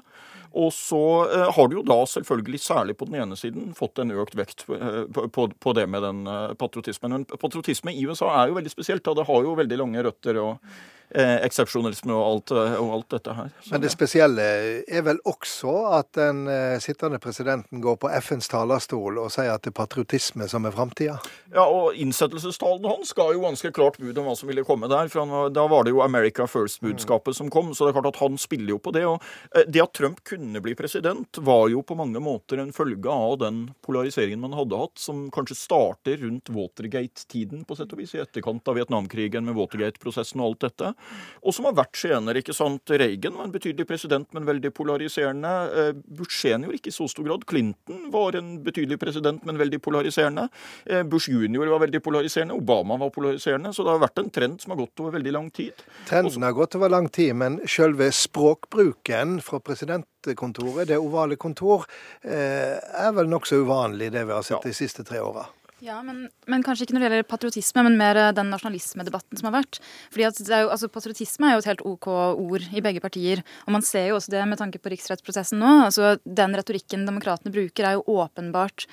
Og 0.51 0.73
så 0.75 1.01
eh, 1.31 1.49
har 1.55 1.69
du 1.69 1.77
jo 1.77 1.83
da 1.87 2.01
selvfølgelig, 2.09 2.59
særlig 2.59 2.97
på 2.99 3.07
den 3.07 3.21
ene 3.23 3.37
siden, 3.39 3.71
fått 3.77 4.01
en 4.03 4.11
økt 4.11 4.35
vekt 4.35 4.65
eh, 4.75 5.03
på, 5.07 5.47
på, 5.51 5.73
det 5.77 5.85
med 5.87 6.03
den 6.03 6.25
eh, 6.27 6.55
patriotismen. 6.59 7.15
Men 7.15 7.27
patriotisme 7.31 7.93
i 7.95 8.03
USA 8.07 8.33
er 8.41 8.51
jo 8.51 8.57
veldig 8.59 8.73
spesielt. 8.73 9.05
Da. 9.05 9.15
Det 9.21 9.27
har 9.29 9.45
jo 9.47 9.55
veldig 9.59 9.79
lange 9.79 10.03
røtter. 10.09 10.41
og 10.41 10.73
eksepsjonalisme 11.19 12.13
og 12.15 12.23
alt, 12.23 12.51
eh, 12.55 12.75
og 12.79 12.93
alt, 12.95 13.07
dette 13.11 13.33
her. 13.35 13.49
Så, 13.59 13.73
Men 13.73 13.83
det 13.83 13.91
spesielle 13.91 14.45
er 14.87 15.03
vel 15.03 15.19
også 15.27 15.73
at 15.97 16.11
den 16.15 16.45
eh, 16.47 16.77
sittende 16.83 17.19
presidenten 17.19 17.81
går 17.83 17.97
på 17.99 18.11
FNs 18.21 18.47
talerstol 18.51 19.19
og 19.19 19.31
sier 19.33 19.51
at 19.51 19.65
det 19.65 19.73
er 19.73 19.77
patriotisme 19.81 20.47
som 20.51 20.67
er 20.67 20.75
framtida? 20.75 21.17
Ja, 21.51 21.65
og 21.65 21.97
innsettelsestalen 21.99 22.87
hans 22.87 23.11
ga 23.17 23.27
jo 23.33 23.43
ganske 23.43 23.73
klart 23.75 23.99
bud 23.99 24.17
om 24.21 24.29
hva 24.29 24.37
som 24.39 24.51
ville 24.51 24.63
komme 24.67 24.87
der. 24.91 25.11
for 25.11 25.25
han, 25.25 25.53
Da 25.53 25.67
var 25.67 25.83
det 25.83 25.91
jo 25.95 26.03
America 26.05 26.47
First-budskapet 26.47 27.35
mm. 27.35 27.39
som 27.41 27.51
kom, 27.51 27.73
så 27.75 27.85
det 27.85 27.91
er 27.91 27.99
klart 27.99 28.13
at 28.13 28.21
han 28.23 28.39
spiller 28.39 28.77
jo 28.77 28.79
på 28.79 28.95
det. 28.95 29.05
og 29.05 29.19
eh, 29.55 29.67
Det 29.67 29.83
at 29.83 29.93
Trump 29.97 30.23
kunne 30.23 30.63
bli 30.63 30.75
president, 30.79 31.41
var 31.43 31.67
jo 31.69 31.83
på 31.83 31.97
mange 31.99 32.23
måter 32.23 32.61
en 32.61 32.71
følge 32.71 33.11
av 33.11 33.37
den 33.43 33.65
polariseringen 33.83 34.39
man 34.39 34.55
hadde 34.55 34.79
hatt, 34.79 34.95
som 34.95 35.27
kanskje 35.33 35.59
starter 35.59 36.23
rundt 36.23 36.49
Watergate-tiden, 36.49 37.65
på 37.67 37.75
sett 37.75 37.91
og 37.91 37.99
vis, 37.99 38.15
i 38.15 38.23
etterkant 38.23 38.67
av 38.67 38.79
Vietnamkrigen 38.79 39.45
med 39.45 39.59
Watergate-prosessen 39.59 40.39
og 40.39 40.53
alt 40.53 40.65
dette. 40.69 40.95
Og 41.41 41.55
som 41.55 41.65
har 41.65 41.75
vært 41.77 41.97
senere. 41.97 42.41
ikke 42.41 42.53
sant? 42.53 42.91
Reagan 43.01 43.37
var 43.37 43.47
en 43.47 43.53
betydelig 43.53 43.87
president, 43.89 44.27
men 44.35 44.45
veldig 44.45 44.71
polariserende. 44.77 45.51
Eh, 45.73 45.91
Bush 46.17 46.37
senior 46.37 46.75
ikke 46.75 46.91
i 46.91 46.95
så 46.95 47.07
stor 47.09 47.25
grad. 47.25 47.45
Clinton 47.49 48.09
var 48.13 48.37
en 48.37 48.59
betydelig 48.63 48.99
president, 49.01 49.41
men 49.45 49.57
veldig 49.57 49.81
polariserende. 49.81 50.47
Eh, 50.85 51.01
Bush 51.03 51.31
junior 51.31 51.71
var 51.73 51.81
veldig 51.85 52.01
polariserende. 52.05 52.57
Obama 52.57 52.97
var 53.01 53.09
polariserende. 53.09 53.73
Så 53.73 53.85
det 53.85 53.95
har 53.95 54.03
vært 54.03 54.21
en 54.21 54.29
trend 54.29 54.61
som 54.61 54.75
har 54.75 54.81
gått 54.83 55.01
over 55.01 55.17
veldig 55.17 55.33
lang 55.33 55.49
tid. 55.49 55.81
Trenden 56.09 56.45
har 56.45 56.53
gått 56.57 56.77
over 56.77 56.93
lang 56.93 57.09
tid, 57.09 57.33
men 57.35 57.59
selve 57.65 58.11
språkbruken 58.13 59.39
fra 59.41 59.59
presidentkontoret, 59.59 60.87
det 60.87 60.99
ovale 61.01 61.39
kontor, 61.41 61.87
eh, 62.23 62.77
er 62.77 63.11
vel 63.17 63.31
nokså 63.31 63.63
uvanlig, 63.65 64.11
det 64.11 64.27
vi 64.27 64.37
har 64.37 64.45
sett 64.45 64.59
ja. 64.59 64.67
de 64.69 64.77
siste 64.77 65.03
tre 65.07 65.19
åra. 65.19 65.47
Ja, 65.81 65.95
men, 66.05 66.27
men, 66.45 66.61
kanskje 66.61 66.85
ikke 66.85 66.93
når 66.93 67.01
det 67.01 67.07
gjelder 67.07 67.25
patriotisme, 67.25 67.83
men 67.87 67.95
mer 67.97 68.17
eh, 68.21 68.33
den 68.37 68.51
nasjonalismedebatten 68.53 69.39
som 69.39 69.47
har 69.49 69.55
vært. 69.55 69.79
Fordi 70.13 70.27
at 70.27 70.41
er 70.45 70.61
jo, 70.61 70.69
altså, 70.75 70.89
Patriotisme 70.93 71.49
er 71.49 71.55
jo 71.55 71.63
et 71.63 71.69
helt 71.71 71.81
OK 71.89 72.07
ord 72.11 72.67
i 72.69 72.83
begge 72.85 73.01
partier. 73.01 73.41
Og 73.65 73.73
man 73.73 73.85
ser 73.85 74.11
jo 74.11 74.19
også 74.19 74.35
det 74.35 74.43
med 74.45 74.61
tanke 74.61 74.77
på 74.77 74.91
riksrettsprosessen 74.93 75.57
nå. 75.61 75.71
altså 75.87 76.13
Den 76.21 76.53
retorikken 76.59 77.07
demokratene 77.09 77.53
bruker, 77.55 77.87
er 77.87 77.97
jo 77.97 78.19
åpenbart 78.21 78.85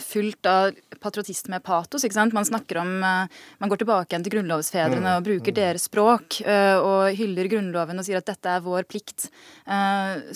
fullt 0.00 0.48
av 0.48 0.76
patriotisme-patos. 1.02 2.04
ikke 2.06 2.16
sant? 2.16 2.36
Man 2.36 2.48
snakker 2.48 2.80
om 2.82 2.92
eh, 3.02 3.40
Man 3.62 3.72
går 3.72 3.82
tilbake 3.82 4.14
igjen 4.14 4.24
til 4.26 4.36
grunnlovsfedrene 4.36 5.04
mm, 5.04 5.18
og 5.18 5.26
bruker 5.26 5.52
mm. 5.52 5.58
deres 5.58 5.86
språk 5.88 6.40
og 6.42 7.16
hyller 7.18 7.48
Grunnloven 7.50 7.98
og 7.98 8.06
sier 8.06 8.20
at 8.20 8.28
dette 8.28 8.48
er 8.48 8.62
vår 8.64 8.86
plikt 8.88 9.28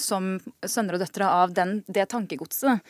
som 0.00 0.28
sønner 0.62 0.96
og 0.96 1.02
døtre 1.02 1.28
av 1.28 1.52
den, 1.56 1.80
det 1.90 2.06
tankegodset. 2.12 2.82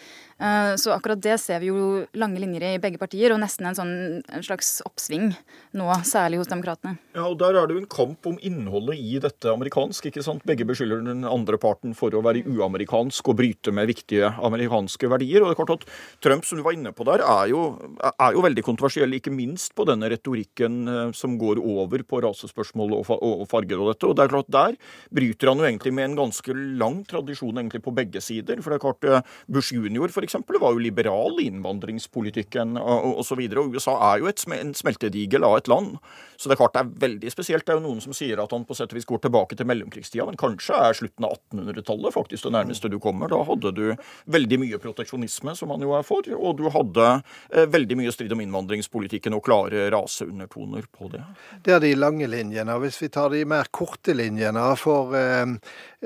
så 0.77 0.93
akkurat 0.93 1.21
det 1.23 1.39
ser 1.41 1.63
vi 1.63 1.71
jo 1.71 2.05
lange 2.19 2.41
linjer 2.43 2.67
i 2.69 2.81
begge 2.83 3.01
partier 3.01 3.33
og 3.35 3.41
nesten 3.43 3.71
en, 3.71 3.79
sånn, 3.79 3.95
en 4.27 4.45
slags 4.45 4.77
oppsving 4.87 5.31
nå, 5.77 5.89
særlig 6.07 6.41
hos 6.41 6.51
demokratene. 6.51 6.97
Ja, 7.17 7.27
og 7.29 7.39
Der 7.41 7.57
er 7.57 7.69
det 7.69 7.77
jo 7.77 7.83
en 7.83 7.91
kamp 7.91 8.27
om 8.29 8.39
innholdet 8.45 8.99
i 9.01 9.19
dette 9.23 9.51
amerikansk. 9.53 10.09
ikke 10.09 10.25
sant? 10.25 10.45
Begge 10.49 10.67
beskylder 10.69 11.05
den 11.05 11.25
andre 11.29 11.59
parten 11.61 11.95
for 11.97 12.15
å 12.15 12.23
være 12.25 12.45
uamerikansk 12.47 13.33
og 13.33 13.39
bryte 13.41 13.73
med 13.75 13.91
viktige 13.91 14.33
amerikanske 14.37 15.11
verdier. 15.11 15.43
og 15.43 15.51
det 15.51 15.57
er 15.57 15.61
klart 15.65 15.77
at 15.77 15.89
Trump, 16.25 16.45
som 16.57 16.63
du 16.63 16.65
var 16.65 16.77
inne 16.77 16.93
på 16.97 17.05
der, 17.05 17.21
er 17.21 17.51
jo, 17.51 17.63
er 18.01 18.33
jo 18.35 18.43
veldig 18.45 18.65
kontroversiell, 18.65 19.13
ikke 19.19 19.33
minst 19.35 19.75
på 19.77 19.85
denne 19.89 20.09
retorikken 20.09 20.89
eh, 20.89 21.11
som 21.17 21.37
går 21.41 21.61
over 21.61 22.03
på 22.09 22.21
rasespørsmål 22.25 22.95
og, 22.97 23.11
og 23.13 23.45
farger 23.51 23.83
og 23.83 23.93
dette. 23.93 24.09
og 24.09 24.17
det 24.17 24.25
er 24.25 24.33
klart 24.33 24.53
Der 24.57 24.77
bryter 25.13 25.51
han 25.51 25.61
jo 25.61 25.69
egentlig 25.69 25.93
med 25.93 26.11
en 26.11 26.19
ganske 26.23 26.57
lang 26.81 27.03
tradisjon 27.09 27.61
egentlig 27.61 27.83
på 27.85 27.95
begge 27.95 28.23
sider. 28.25 28.63
for 28.63 28.73
det 28.73 28.79
er 28.79 28.85
klart 28.87 29.05
eh, 29.05 29.35
Bush 29.49 29.75
for 30.13 30.23
eksempel, 30.25 30.59
var 30.61 30.73
jo 30.73 30.81
liberal 30.81 31.41
i 31.41 31.49
innvandringspolitikken 31.51 32.77
osv. 32.79 33.43
USA 33.75 33.97
er 34.13 34.23
jo 34.23 34.31
et, 34.31 34.45
en 34.57 34.73
smeltedigel 34.75 35.45
av 35.45 35.59
et 35.59 35.69
land. 35.69 35.97
Så 36.37 36.49
det 36.49 36.57
er 36.57 36.63
klart 36.63 36.77
det 36.77 36.85
er 36.85 36.95
veldig 37.07 37.33
spesielt. 37.33 37.67
Det 37.67 37.75
er 37.75 37.81
jo 37.81 37.87
noen 37.89 38.01
som 38.05 38.15
sier 38.17 38.41
at 38.41 38.53
han 38.55 38.65
på 38.65 38.77
sett 38.77 38.93
og 38.93 38.99
vis 38.99 39.09
går 39.09 39.25
tilbake 39.27 39.59
til 39.59 39.69
mellomkrigstida, 39.69 40.27
men 40.29 40.39
kanskje 40.41 40.79
er 40.79 40.97
slutten 40.97 41.27
av 41.27 41.37
1800-tallet 41.37 42.15
faktisk 42.15 42.47
det 42.47 42.55
nærmeste 42.57 42.91
du 42.93 42.99
kommer. 43.03 43.33
Da 43.33 43.43
hadde 43.49 43.73
du 43.77 43.85
veldig 44.33 44.61
mye 44.63 44.81
proteksjonisme, 44.83 45.57
som 45.59 45.73
han 45.75 45.85
jo 45.85 45.95
er 45.97 46.07
for, 46.07 46.29
og 46.37 46.46
du 46.57 46.67
hadde 46.73 47.07
eh, 47.51 47.67
veldig 47.71 47.99
mye 48.01 48.13
strid 48.15 48.33
om 48.35 48.43
innvandringspolitikken 48.45 49.37
og 49.37 49.45
klare 49.47 49.89
raseundertoner 49.93 50.87
på 50.93 51.11
det. 51.13 51.23
Det 51.65 51.77
er 51.77 51.83
de 51.83 51.95
lange 51.99 52.29
linjene. 52.31 52.79
Hvis 52.83 53.01
vi 53.03 53.11
tar 53.13 53.33
de 53.35 53.43
mer 53.49 53.71
korte 53.75 54.15
linjene 54.17 54.69
for 54.81 55.17
eh, 55.19 55.57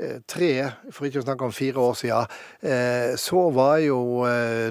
eh 0.01 0.17
tre, 0.31 0.51
for 0.89 1.07
ikke 1.07 1.21
å 1.21 1.27
snakke 1.27 1.47
om 1.47 1.53
fire 1.53 1.83
år 1.83 1.95
siden, 1.99 2.39
så 3.19 3.41
var 3.53 3.77
jo 3.83 3.99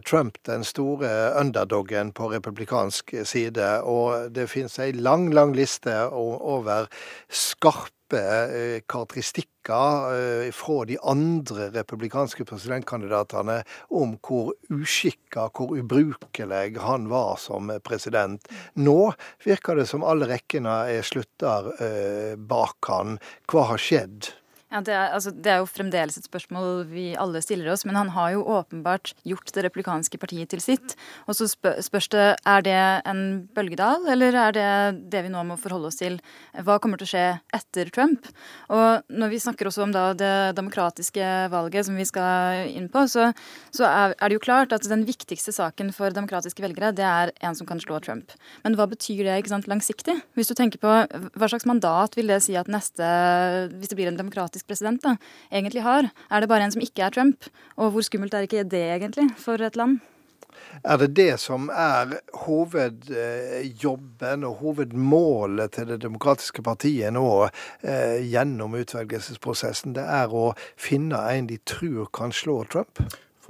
Trump 0.06 0.38
den 0.48 0.64
store 0.64 1.10
underdoggen 1.38 2.12
på 2.16 2.30
republikansk 2.32 3.14
side. 3.28 3.68
Og 3.84 4.32
det 4.34 4.48
finnes 4.50 4.78
ei 4.82 4.90
lang, 4.96 5.28
lang 5.34 5.54
liste 5.56 5.94
over 6.10 6.88
skarpe 7.28 7.99
eh, 8.18 8.80
karakteristikker 8.90 10.14
eh, 10.14 10.48
fra 10.56 10.84
de 10.88 10.96
andre 11.02 11.68
republikanske 11.74 12.46
presidentkandidatene 12.48 13.60
om 13.96 14.16
hvor 14.24 14.54
uskikka, 14.72 15.48
hvor 15.54 15.76
ubrukelig 15.78 16.76
han 16.80 17.08
var 17.12 17.38
som 17.42 17.72
president. 17.86 18.48
Nå 18.74 19.12
virker 19.44 19.78
det 19.78 19.86
som 19.90 20.06
alle 20.06 20.30
rekkene 20.30 20.76
er 20.96 21.06
slutter 21.06 21.72
eh, 21.78 22.34
bak 22.36 22.90
han. 22.90 23.18
Hva 23.50 23.70
har 23.72 23.82
skjedd? 23.82 24.32
Ja, 24.70 24.78
det 24.86 24.92
er, 24.94 25.08
altså, 25.16 25.32
det 25.34 25.50
er, 25.50 25.56
jo 25.58 25.66
fremdeles 25.66 26.14
et 26.14 26.26
spørsmål 26.28 26.84
vi 26.92 27.08
alle 27.18 27.40
stiller 27.42 27.72
oss, 27.72 27.82
men 27.88 27.96
han 27.98 28.12
har 28.14 28.36
jo 28.36 28.44
åpenbart 28.54 29.16
gjort 29.26 29.50
det 29.56 29.64
replikanske 29.66 30.18
partiet 30.22 30.52
til 30.52 30.60
sitt. 30.62 30.94
Og 31.26 31.34
så 31.34 31.48
spørs 31.50 32.06
det 32.12 32.26
er 32.46 32.62
det 32.62 32.76
en 33.10 33.22
bølgedal, 33.56 34.06
eller 34.14 34.38
er 34.38 34.54
det 34.54 34.68
det 35.10 35.24
vi 35.26 35.32
nå 35.32 35.42
må 35.48 35.56
forholde 35.58 35.90
oss 35.90 35.98
til? 35.98 36.20
Hva 36.54 36.76
kommer 36.78 37.00
til 37.00 37.08
å 37.08 37.10
skje 37.10 37.24
etter 37.58 37.90
Trump? 37.90 38.28
Og 38.70 39.10
når 39.10 39.32
vi 39.32 39.40
snakker 39.42 39.66
også 39.66 39.82
om 39.88 39.94
da, 39.96 40.04
det 40.14 40.54
demokratiske 40.60 41.32
valget 41.50 41.88
som 41.88 41.98
vi 41.98 42.06
skal 42.06 42.70
inn 42.70 42.86
på, 42.94 43.02
så, 43.10 43.32
så 43.74 43.88
er, 43.88 44.14
er, 44.20 44.30
det 44.30 44.38
jo 44.38 44.44
klart 44.46 44.76
at 44.76 44.86
den 44.86 45.02
viktigste 45.08 45.50
saken 45.56 45.90
for 45.96 46.14
demokratiske 46.14 46.62
velgere, 46.62 46.92
det 46.94 47.08
er 47.08 47.34
en 47.42 47.58
som 47.58 47.66
kan 47.66 47.82
slå 47.82 47.98
Trump. 48.06 48.38
Men 48.62 48.78
hva 48.78 48.86
betyr 48.94 49.24
det 49.26 49.40
ikke 49.42 49.54
sant, 49.56 49.66
langsiktig? 49.66 50.20
Hvis 50.38 50.54
du 50.54 50.54
tenker 50.54 50.78
på 50.78 50.94
hva 51.10 51.50
slags 51.50 51.66
mandat 51.66 52.14
vil 52.14 52.30
det 52.30 52.38
si 52.46 52.54
at 52.54 52.70
neste, 52.70 53.10
hvis 53.74 53.90
det 53.90 53.98
blir 53.98 54.14
en 54.14 54.22
demokratisk 54.22 54.59
faktisk 54.60 54.68
president 54.68 55.02
da, 55.02 55.16
egentlig 55.50 55.82
har? 55.82 56.10
Er 56.30 56.40
det 56.40 56.48
bare 56.48 56.64
en 56.64 56.72
som 56.72 56.82
ikke 56.82 57.02
er 57.02 57.10
Trump? 57.10 57.44
Og 57.76 57.92
hvor 57.92 58.02
skummelt 58.02 58.34
er 58.34 58.42
ikke 58.42 58.64
det 58.64 58.96
egentlig 58.96 59.30
for 59.36 59.60
et 59.60 59.76
land? 59.76 60.00
Er 60.84 60.98
det 60.98 61.16
det 61.16 61.40
som 61.40 61.70
er 61.70 62.20
hovedjobben 62.44 64.44
og 64.44 64.56
hovedmålet 64.60 65.72
til 65.72 65.88
det 65.88 66.02
demokratiske 66.02 66.62
partiet 66.62 67.12
nå 67.12 67.48
eh, 67.82 68.20
gjennom 68.26 68.74
utvelgelsesprosessen? 68.74 69.94
Det 69.94 70.04
er 70.04 70.28
å 70.28 70.52
finne 70.76 71.16
en 71.32 71.48
de 71.48 71.58
tror 71.64 72.10
kan 72.12 72.32
slå 72.32 72.64
Trump? 72.64 73.00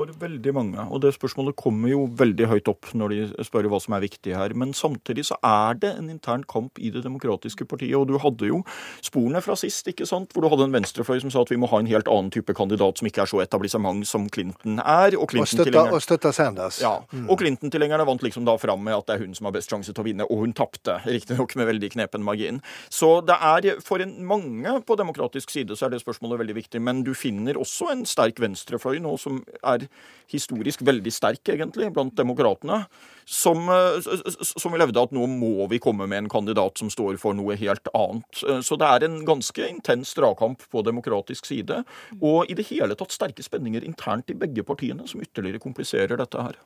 For 0.00 0.12
veldig 0.20 0.52
mange. 0.56 0.84
Og 0.88 1.02
det 1.04 1.12
spørsmålet 1.16 1.56
kommer 1.60 1.92
jo 1.92 2.04
veldig 2.18 2.48
høyt 2.50 2.70
opp 2.72 2.88
når 2.96 3.12
de 3.12 3.46
spør 3.46 3.68
hva 3.70 3.80
som 3.82 3.96
er 3.96 4.04
viktig 4.04 4.34
her. 4.36 4.54
Men 4.58 4.72
samtidig 4.76 5.26
så 5.28 5.36
er 5.46 5.76
det 5.82 5.92
en 5.98 6.10
intern 6.12 6.44
kamp 6.48 6.80
i 6.80 6.90
Det 6.90 7.04
demokratiske 7.04 7.66
partiet. 7.68 7.96
Og 7.98 8.08
du 8.08 8.16
hadde 8.22 8.48
jo 8.48 8.62
sporene 9.04 9.42
fra 9.44 9.56
sist, 9.58 9.86
ikke 9.90 10.08
sant, 10.08 10.32
hvor 10.32 10.44
du 10.44 10.50
hadde 10.52 10.68
en 10.68 10.74
venstrefløy 10.74 11.20
som 11.22 11.32
sa 11.32 11.44
at 11.44 11.52
vi 11.52 11.58
må 11.60 11.68
ha 11.70 11.80
en 11.80 11.90
helt 11.90 12.08
annen 12.10 12.32
type 12.32 12.54
kandidat 12.56 12.98
som 12.98 13.08
ikke 13.08 13.24
er 13.24 13.30
så 13.30 13.42
etablissement 13.44 14.06
som 14.08 14.28
Clinton 14.32 14.80
er. 14.80 15.16
Og, 15.18 15.28
Clinton-tilhengerne 15.30 15.98
og 15.98 16.04
støtta 16.04 16.32
Sanders. 16.34 16.80
Ja. 16.82 16.96
Mm. 17.12 17.28
Og 17.30 17.40
Clinton-tilhengerne 17.42 18.06
vant 18.08 18.24
liksom 18.24 18.48
da 18.48 18.56
fram 18.60 18.82
med 18.86 18.96
at 18.96 19.08
det 19.08 19.16
er 19.18 19.24
hun 19.26 19.36
som 19.36 19.48
har 19.48 19.56
best 19.56 19.70
sjanse 19.70 19.92
til 19.92 20.04
å 20.04 20.06
vinne, 20.06 20.26
og 20.26 20.44
hun 20.44 20.56
tapte. 20.56 20.98
Riktignok 21.04 21.54
med 21.60 21.70
veldig 21.70 21.92
knepen 21.96 22.24
margin. 22.26 22.60
Så 22.92 23.20
det 23.26 23.36
er 23.36 23.80
for 23.84 24.02
en 24.02 24.16
mange 24.26 24.74
på 24.86 24.96
demokratisk 24.98 25.52
side 25.52 25.76
så 25.76 25.86
er 25.86 25.94
det 25.94 26.02
spørsmålet 26.02 26.42
veldig 26.42 26.58
viktig. 26.58 26.82
Men 26.82 27.04
du 27.06 27.12
finner 27.14 27.58
også 27.60 27.92
en 27.92 28.06
sterk 28.08 28.40
venstrefløy 28.42 29.00
nå 29.04 29.16
som 29.20 29.42
er 29.60 29.89
historisk 30.30 30.82
veldig 30.86 31.12
sterk, 31.12 31.42
egentlig, 31.50 31.90
blant 31.94 32.14
demokratene 32.18 32.84
som, 33.30 33.68
eh, 33.68 34.32
som 34.42 34.74
levde 34.74 35.02
at 35.02 35.12
nå 35.14 35.26
må 35.30 35.68
vi 35.70 35.78
komme 35.82 36.06
med 36.10 36.24
en 36.24 36.30
kandidat 36.30 36.78
som 36.78 36.90
står 36.90 37.18
for 37.20 37.36
noe 37.36 37.56
helt 37.58 37.86
annet. 37.94 38.42
Eh, 38.46 38.60
så 38.66 38.78
det 38.78 38.88
er 38.88 39.06
en 39.06 39.20
ganske 39.26 39.68
intens 39.68 40.14
dragkamp 40.18 40.66
på 40.70 40.84
demokratisk 40.86 41.46
side, 41.46 41.84
og 42.20 42.50
i 42.50 42.58
det 42.58 42.68
hele 42.72 42.98
tatt 42.98 43.14
sterke 43.14 43.44
spenninger 43.46 43.86
internt 43.86 44.30
i 44.30 44.38
begge 44.38 44.66
partiene, 44.66 45.06
som 45.08 45.22
ytterligere 45.22 45.62
kompliserer 45.62 46.18
dette 46.18 46.42
her. 46.42 46.58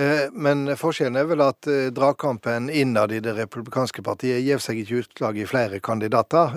Eh, 0.00 0.28
men 0.32 0.64
forskjellen 0.78 1.18
er 1.20 1.28
vel 1.28 1.42
at 1.44 1.68
dragkampen 1.94 2.70
innad 2.72 3.12
i 3.12 3.20
det 3.24 3.34
republikanske 3.36 4.04
partiet 4.06 4.40
gir 4.44 4.62
seg 4.62 4.80
ikke 4.82 5.02
utslag 5.02 5.40
i 5.40 5.48
flere 5.48 5.82
kandidater, 5.84 6.54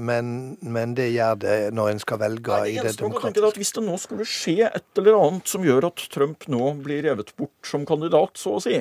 men, 0.00 0.56
men 0.60 0.94
det 0.96 1.08
gjør 1.12 1.38
det 1.42 1.56
når 1.76 1.92
en 1.92 2.00
skal 2.02 2.20
velge 2.20 2.58
Nei, 2.62 2.72
i 2.74 2.80
det 2.82 2.96
demokratiske. 2.98 3.52
Hvis 3.60 3.74
det 3.76 3.84
nå 3.86 3.96
skulle 4.00 4.26
skje 4.28 4.68
et 4.68 5.00
eller 5.00 5.18
annet 5.18 5.50
som 5.50 5.64
gjør 5.64 5.88
at 5.90 6.02
Trump 6.12 6.46
nå 6.52 6.72
blir 6.82 7.04
revet 7.06 7.32
bort 7.38 7.70
som 7.70 7.86
kandidat, 7.88 8.34
så 8.40 8.56
å 8.56 8.62
si, 8.62 8.78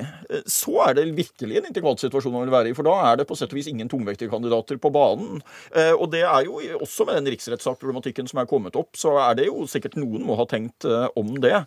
så 0.50 0.76
er 0.88 0.98
det 0.98 1.08
virkelig 1.18 1.60
en 1.60 1.70
integrat 1.70 2.02
situasjon 2.02 2.36
han 2.36 2.46
vil 2.46 2.56
være 2.56 2.72
i. 2.72 2.78
For 2.78 2.88
da 2.88 2.96
er 3.10 3.20
det 3.22 3.28
på 3.30 3.38
sett 3.38 3.54
og 3.54 3.60
vis 3.60 3.70
ingen 3.72 3.90
tungvekterkandidater 3.92 4.80
på 4.82 4.92
banen. 4.96 5.42
Eh, 5.76 5.94
og 5.94 6.10
det 6.14 6.24
er 6.26 6.48
jo 6.48 6.60
også 6.82 7.08
med 7.08 7.20
den 7.20 7.34
riksrettssakproblematikken 7.34 8.30
som 8.32 8.42
er 8.42 8.50
kommet 8.50 8.78
opp, 8.80 8.94
så 9.00 9.16
er 9.28 9.40
det 9.40 9.50
jo 9.50 9.66
sikkert 9.70 9.98
noen 10.00 10.26
må 10.26 10.38
ha 10.40 10.48
tenkt 10.50 10.88
eh, 10.88 11.08
om 11.20 11.36
det. 11.42 11.66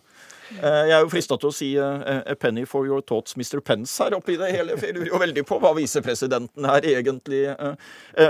Eh, 0.57 0.83
jeg 0.89 0.95
er 0.97 1.03
jo 1.03 1.11
frista 1.11 1.37
til 1.39 1.49
å 1.49 1.53
si 1.53 1.69
'a 1.77 2.35
penny 2.35 2.65
for 2.65 2.85
your 2.85 3.01
thoughts, 3.01 3.35
Mr. 3.37 3.61
Pence' 3.61 3.97
her 4.03 4.15
oppi 4.17 4.37
det 4.37 4.51
hele. 4.55 4.77
For 4.77 4.87
jeg 4.87 4.95
lurer 4.95 5.11
jo 5.11 5.19
veldig 5.19 5.45
på 5.45 5.59
hva 5.59 5.73
visepresidenten 5.77 6.65
her 6.65 6.81
egentlig 6.81 7.55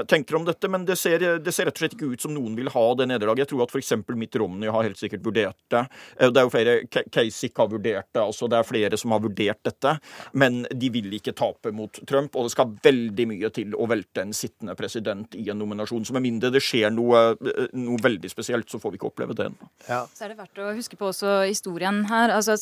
tenker 0.07 0.35
om 0.35 0.45
dette. 0.45 0.67
Men 0.69 0.85
det 0.85 0.97
ser, 0.97 1.19
det 1.39 1.53
ser, 1.53 1.65
rett 1.65 1.77
og 1.77 1.83
slett 1.83 1.95
ikke 1.95 2.13
ut 2.13 2.21
som 2.21 2.33
noen 2.33 2.55
vil 2.55 2.69
ha 2.69 2.85
det 2.95 3.07
nederlaget. 3.07 3.47
Jeg 3.47 3.51
tror 3.53 3.63
at 3.63 3.71
f.eks. 3.71 3.93
Mitt 4.19 4.35
Romney 4.35 4.69
har 4.69 4.83
helt 4.83 4.97
sikkert 4.97 5.23
vurdert 5.23 5.57
det. 5.69 5.85
Det 6.19 6.37
er 6.37 6.43
jo 6.43 6.49
flere 6.49 6.75
Kasich 6.87 7.55
har 7.55 7.69
vurdert 7.71 8.09
det. 8.13 8.21
altså 8.21 8.49
Det 8.49 8.57
er 8.57 8.67
flere 8.67 8.97
som 8.97 9.11
har 9.11 9.23
vurdert 9.23 9.63
dette. 9.63 9.97
Men 10.33 10.65
de 10.71 10.89
vil 10.89 11.13
ikke 11.13 11.35
tape 11.37 11.71
mot 11.71 11.99
Trump. 12.07 12.35
Og 12.35 12.47
det 12.47 12.51
skal 12.51 12.75
veldig 12.83 13.27
mye 13.29 13.49
til 13.55 13.75
å 13.75 13.87
velte 13.89 14.25
en 14.25 14.33
sittende 14.35 14.75
president 14.75 15.35
i 15.35 15.49
en 15.49 15.59
nominasjon. 15.59 16.05
Så 16.05 16.15
med 16.15 16.25
mindre 16.25 16.51
det 16.53 16.63
skjer 16.63 16.91
noe, 16.93 17.35
noe 17.73 18.01
veldig 18.03 18.31
spesielt, 18.31 18.69
så 18.69 18.81
får 18.81 18.93
vi 18.93 18.99
ikke 18.99 19.11
oppleve 19.11 19.37
det. 19.37 19.49
Ja. 19.87 20.03
Så 20.13 20.25
er 20.25 20.33
det 20.33 20.39
verdt 20.39 20.61
å 20.61 20.71
huske 20.75 20.99
på 20.99 21.09
også 21.11 21.39
historien 21.47 22.03
her. 22.09 22.35
altså 22.35 22.57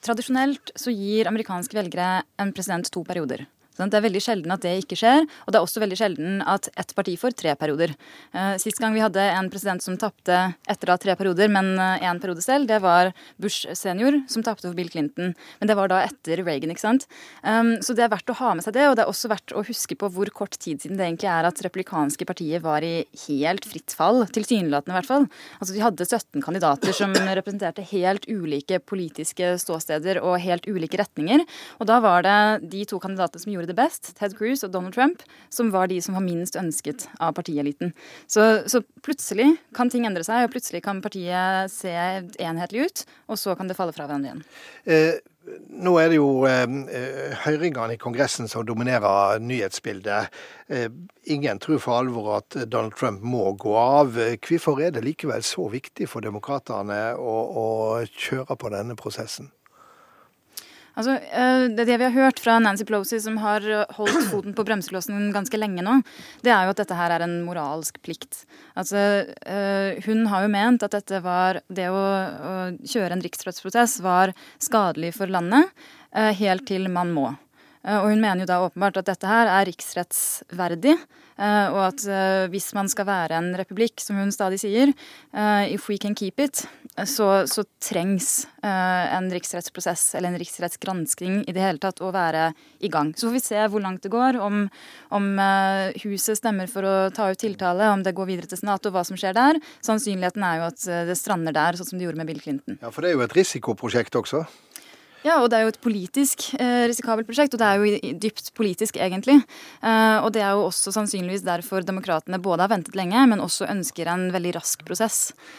Tradisjonelt 0.00 0.70
så 0.80 0.92
gir 0.96 1.28
amerikanske 1.28 1.76
velgere 1.76 2.22
en 2.40 2.54
president 2.56 2.88
to 2.88 3.02
perioder. 3.04 3.44
Det 3.78 3.96
er 3.96 4.04
veldig 4.04 4.20
sjelden 4.22 4.52
at 4.52 4.64
det 4.64 4.72
ikke 4.82 4.98
skjer, 4.98 5.24
og 5.46 5.52
det 5.52 5.58
er 5.58 5.64
også 5.64 5.80
veldig 5.80 5.98
sjelden 5.98 6.40
at 6.48 6.68
ett 6.80 6.92
parti 6.96 7.14
får 7.20 7.36
tre 7.38 7.54
perioder. 7.56 7.94
Eh, 8.34 8.56
sist 8.60 8.80
gang 8.82 8.92
vi 8.96 9.02
hadde 9.02 9.22
en 9.22 9.48
president 9.52 9.82
som 9.84 9.96
tapte 10.00 10.36
etter 10.68 10.90
å 10.90 10.96
ha 10.96 11.00
tre 11.00 11.14
perioder, 11.16 11.48
men 11.52 11.72
én 11.78 12.04
eh, 12.04 12.20
periode 12.20 12.44
selv, 12.44 12.68
det 12.68 12.80
var 12.84 13.12
Bush 13.40 13.70
senior 13.78 14.18
som 14.30 14.44
tapte 14.44 14.66
for 14.66 14.76
Bill 14.76 14.90
Clinton. 14.92 15.32
Men 15.60 15.70
det 15.70 15.76
var 15.78 15.88
da 15.92 16.02
etter 16.04 16.42
Reagan, 16.44 16.74
ikke 16.74 16.82
sant. 16.82 17.06
Um, 17.40 17.76
så 17.84 17.96
det 17.96 18.04
er 18.04 18.12
verdt 18.12 18.32
å 18.32 18.36
ha 18.40 18.52
med 18.56 18.66
seg 18.66 18.76
det, 18.76 18.88
og 18.90 18.98
det 18.98 19.06
er 19.06 19.12
også 19.12 19.30
verdt 19.32 19.54
å 19.56 19.64
huske 19.64 19.96
på 19.98 20.10
hvor 20.12 20.28
kort 20.34 20.58
tid 20.60 20.82
siden 20.82 21.00
det 21.00 21.06
egentlig 21.06 21.30
er 21.32 21.48
at 21.48 21.62
republikanske 21.64 22.26
partier 22.28 22.62
var 22.64 22.84
i 22.84 23.06
helt 23.26 23.66
fritt 23.68 23.94
fall, 23.96 24.24
tilsynelatende 24.28 24.92
i 24.92 24.98
hvert 24.98 25.10
fall. 25.10 25.28
Altså 25.58 25.76
Vi 25.76 25.84
hadde 25.84 26.08
17 26.08 26.44
kandidater 26.44 26.96
som 26.96 27.14
representerte 27.40 27.86
helt 27.94 28.28
ulike 28.28 28.80
politiske 28.84 29.54
ståsteder 29.62 30.20
og 30.20 30.40
helt 30.44 30.68
ulike 30.68 31.00
retninger. 31.00 31.46
Og 31.80 31.88
da 31.88 32.00
var 32.04 32.26
det 32.26 32.38
de 32.72 32.84
to 32.88 33.00
kandidatene 33.02 33.42
som 33.42 33.52
gjorde 33.52 33.59
det 33.68 33.76
best, 33.78 34.12
Ted 34.18 34.36
Cruz 34.38 34.64
og 34.66 34.72
Donald 34.74 34.94
Trump, 34.94 35.24
som 35.52 35.72
var 35.74 35.90
de 35.90 36.00
som 36.02 36.16
var 36.16 36.24
minst 36.24 36.56
ønsket 36.56 37.08
av 37.20 37.34
partieliten. 37.36 37.92
Så, 38.30 38.64
så 38.70 38.82
plutselig 39.04 39.52
kan 39.76 39.90
ting 39.92 40.06
endre 40.08 40.24
seg, 40.26 40.46
og 40.46 40.54
plutselig 40.54 40.84
kan 40.86 41.02
partiet 41.04 41.72
se 41.72 41.92
enhetlig 41.92 42.86
ut, 42.86 43.04
og 43.28 43.40
så 43.40 43.56
kan 43.58 43.70
det 43.70 43.76
falle 43.78 43.94
fra 43.96 44.06
hverandre 44.06 44.30
igjen. 44.30 44.46
Eh, 44.84 45.20
nå 45.80 45.94
er 46.00 46.10
det 46.12 46.18
jo 46.18 46.44
eh, 46.48 47.36
høringene 47.44 47.96
i 47.96 48.00
Kongressen 48.00 48.48
som 48.50 48.66
dominerer 48.68 49.40
nyhetsbildet. 49.42 50.40
Eh, 50.68 50.88
ingen 51.32 51.60
tror 51.62 51.80
for 51.82 52.00
alvor 52.00 52.34
at 52.38 52.58
Donald 52.66 52.96
Trump 52.98 53.24
må 53.24 53.50
gå 53.60 53.76
av. 53.76 54.18
Hvorfor 54.46 54.82
er 54.84 54.94
det 54.94 55.04
likevel 55.06 55.44
så 55.46 55.68
viktig 55.72 56.08
for 56.10 56.24
demokratene 56.24 57.00
å, 57.16 57.38
å 57.64 57.66
kjøre 58.08 58.56
på 58.60 58.72
denne 58.74 58.98
prosessen? 59.00 59.50
Altså, 61.00 61.16
eh, 61.32 61.66
det, 61.72 61.86
vi 61.88 62.04
har 62.04 62.12
hørt 62.12 62.40
fra 62.44 62.58
Nancy 62.60 62.84
Pelosi, 62.84 63.20
som 63.24 63.38
har 63.40 63.64
eh, 63.64 63.94
holdt 63.96 64.28
foten 64.32 64.56
på 64.56 64.64
bremseklossen 64.68 65.30
ganske 65.32 65.60
lenge 65.60 65.84
nå, 65.86 66.00
det 66.44 66.52
er 66.52 66.66
jo 66.66 66.74
at 66.74 66.82
dette 66.82 66.98
her 66.98 67.14
er 67.14 67.24
en 67.24 67.38
moralsk 67.46 67.96
plikt. 68.04 68.42
Altså, 68.78 69.24
eh, 69.48 70.00
hun 70.04 70.26
har 70.28 70.44
jo 70.44 70.52
ment 70.52 70.84
at 70.84 70.98
dette 70.98 71.22
var 71.24 71.62
Det 71.70 71.88
å, 71.92 71.96
å 71.96 72.52
kjøre 72.84 73.16
en 73.16 73.24
riksrettsprosess 73.24 74.00
var 74.04 74.34
skadelig 74.62 75.14
for 75.16 75.30
landet, 75.30 75.70
helt 76.10 76.64
til 76.66 76.88
man 76.90 77.12
må. 77.14 77.28
Og 77.80 78.10
hun 78.10 78.20
mener 78.20 78.44
jo 78.44 78.50
da 78.50 78.60
åpenbart 78.66 78.98
at 79.00 79.08
dette 79.08 79.28
her 79.28 79.48
er 79.48 79.68
riksrettsverdig. 79.70 80.98
Og 81.40 81.78
at 81.80 82.02
hvis 82.52 82.66
man 82.76 82.90
skal 82.92 83.06
være 83.08 83.38
en 83.38 83.54
republikk, 83.56 84.02
som 84.04 84.18
hun 84.20 84.28
stadig 84.34 84.58
sier, 84.60 84.92
if 85.72 85.88
we 85.88 85.96
can 85.96 86.12
keep 86.12 86.42
it, 86.44 86.66
så, 87.08 87.46
så 87.48 87.64
trengs 87.80 88.44
en 88.60 89.30
riksrettsprosess 89.32 90.18
eller 90.18 90.34
en 90.34 90.38
riksrettsgransking 90.42 91.40
i 91.48 91.56
det 91.56 91.64
hele 91.64 91.80
tatt 91.80 92.02
å 92.04 92.12
være 92.12 92.50
i 92.84 92.92
gang. 92.92 93.14
Så 93.16 93.30
får 93.30 93.36
vi 93.38 93.44
se 93.46 93.64
hvor 93.72 93.80
langt 93.80 94.04
det 94.04 94.12
går, 94.12 94.36
om, 94.44 94.66
om 95.16 95.30
huset 96.04 96.36
stemmer 96.36 96.68
for 96.68 96.84
å 96.84 96.94
ta 97.16 97.30
ut 97.32 97.40
tiltale, 97.40 97.88
om 97.94 98.04
det 98.04 98.12
går 98.18 98.34
videre 98.34 98.50
til 98.50 98.60
Senatet 98.60 98.92
og 98.92 98.98
hva 98.98 99.08
som 99.08 99.16
skjer 99.16 99.38
der. 99.38 99.64
Sannsynligheten 99.86 100.44
er 100.44 100.60
jo 100.60 100.68
at 100.68 100.90
det 101.08 101.16
strander 101.16 101.56
der, 101.56 101.80
sånn 101.80 101.94
som 101.94 102.02
det 102.02 102.10
gjorde 102.10 102.20
med 102.20 102.28
Bill 102.34 102.44
Clinton. 102.44 102.76
Ja, 102.82 102.92
For 102.92 103.00
det 103.00 103.14
er 103.14 103.16
jo 103.16 103.24
et 103.24 103.40
risikoprosjekt 103.40 104.20
også? 104.20 104.44
Ja, 105.20 105.36
og 105.42 105.50
det 105.52 105.58
er 105.58 105.66
jo 105.66 105.72
et 105.74 105.82
politisk 105.84 106.46
eh, 106.56 106.86
risikabelt 106.88 107.28
prosjekt, 107.28 107.52
og 107.52 107.60
det 107.60 107.66
er 107.68 107.80
jo 107.82 108.12
dypt 108.22 108.46
politisk, 108.56 108.96
egentlig. 108.96 109.36
Eh, 109.84 110.16
og 110.24 110.30
det 110.32 110.40
er 110.40 110.54
jo 110.56 110.64
også 110.70 110.94
sannsynligvis 110.94 111.44
derfor 111.44 111.84
demokratene 111.84 112.40
både 112.40 112.64
har 112.64 112.72
ventet 112.72 112.96
lenge, 112.96 113.26
men 113.28 113.42
også 113.44 113.68
ønsker 113.68 114.08
en 114.08 114.30
veldig 114.32 114.54
rask 114.56 114.84
prosess. 114.86 115.18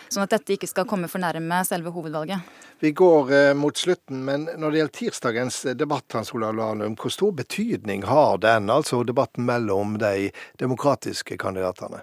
Sånn 0.10 0.26
at 0.26 0.34
dette 0.34 0.56
ikke 0.56 0.70
skal 0.72 0.88
komme 0.90 1.10
for 1.12 1.22
nærme 1.22 1.62
selve 1.68 1.94
hovedvalget. 1.94 2.42
Vi 2.82 2.94
går 2.98 3.34
eh, 3.38 3.52
mot 3.54 3.78
slutten, 3.78 4.24
men 4.26 4.48
når 4.50 4.66
det 4.74 4.82
gjelder 4.82 4.98
tirsdagens 4.98 5.60
debatt, 5.78 6.08
Hans 6.18 6.34
Olav 6.34 6.58
Lahlum, 6.58 6.98
hvor 6.98 7.14
stor 7.14 7.36
betydning 7.38 8.08
har 8.10 8.42
den, 8.42 8.72
altså 8.74 9.04
debatten 9.06 9.46
mellom 9.46 10.00
de 10.02 10.32
demokratiske 10.58 11.38
kandidatene? 11.38 12.02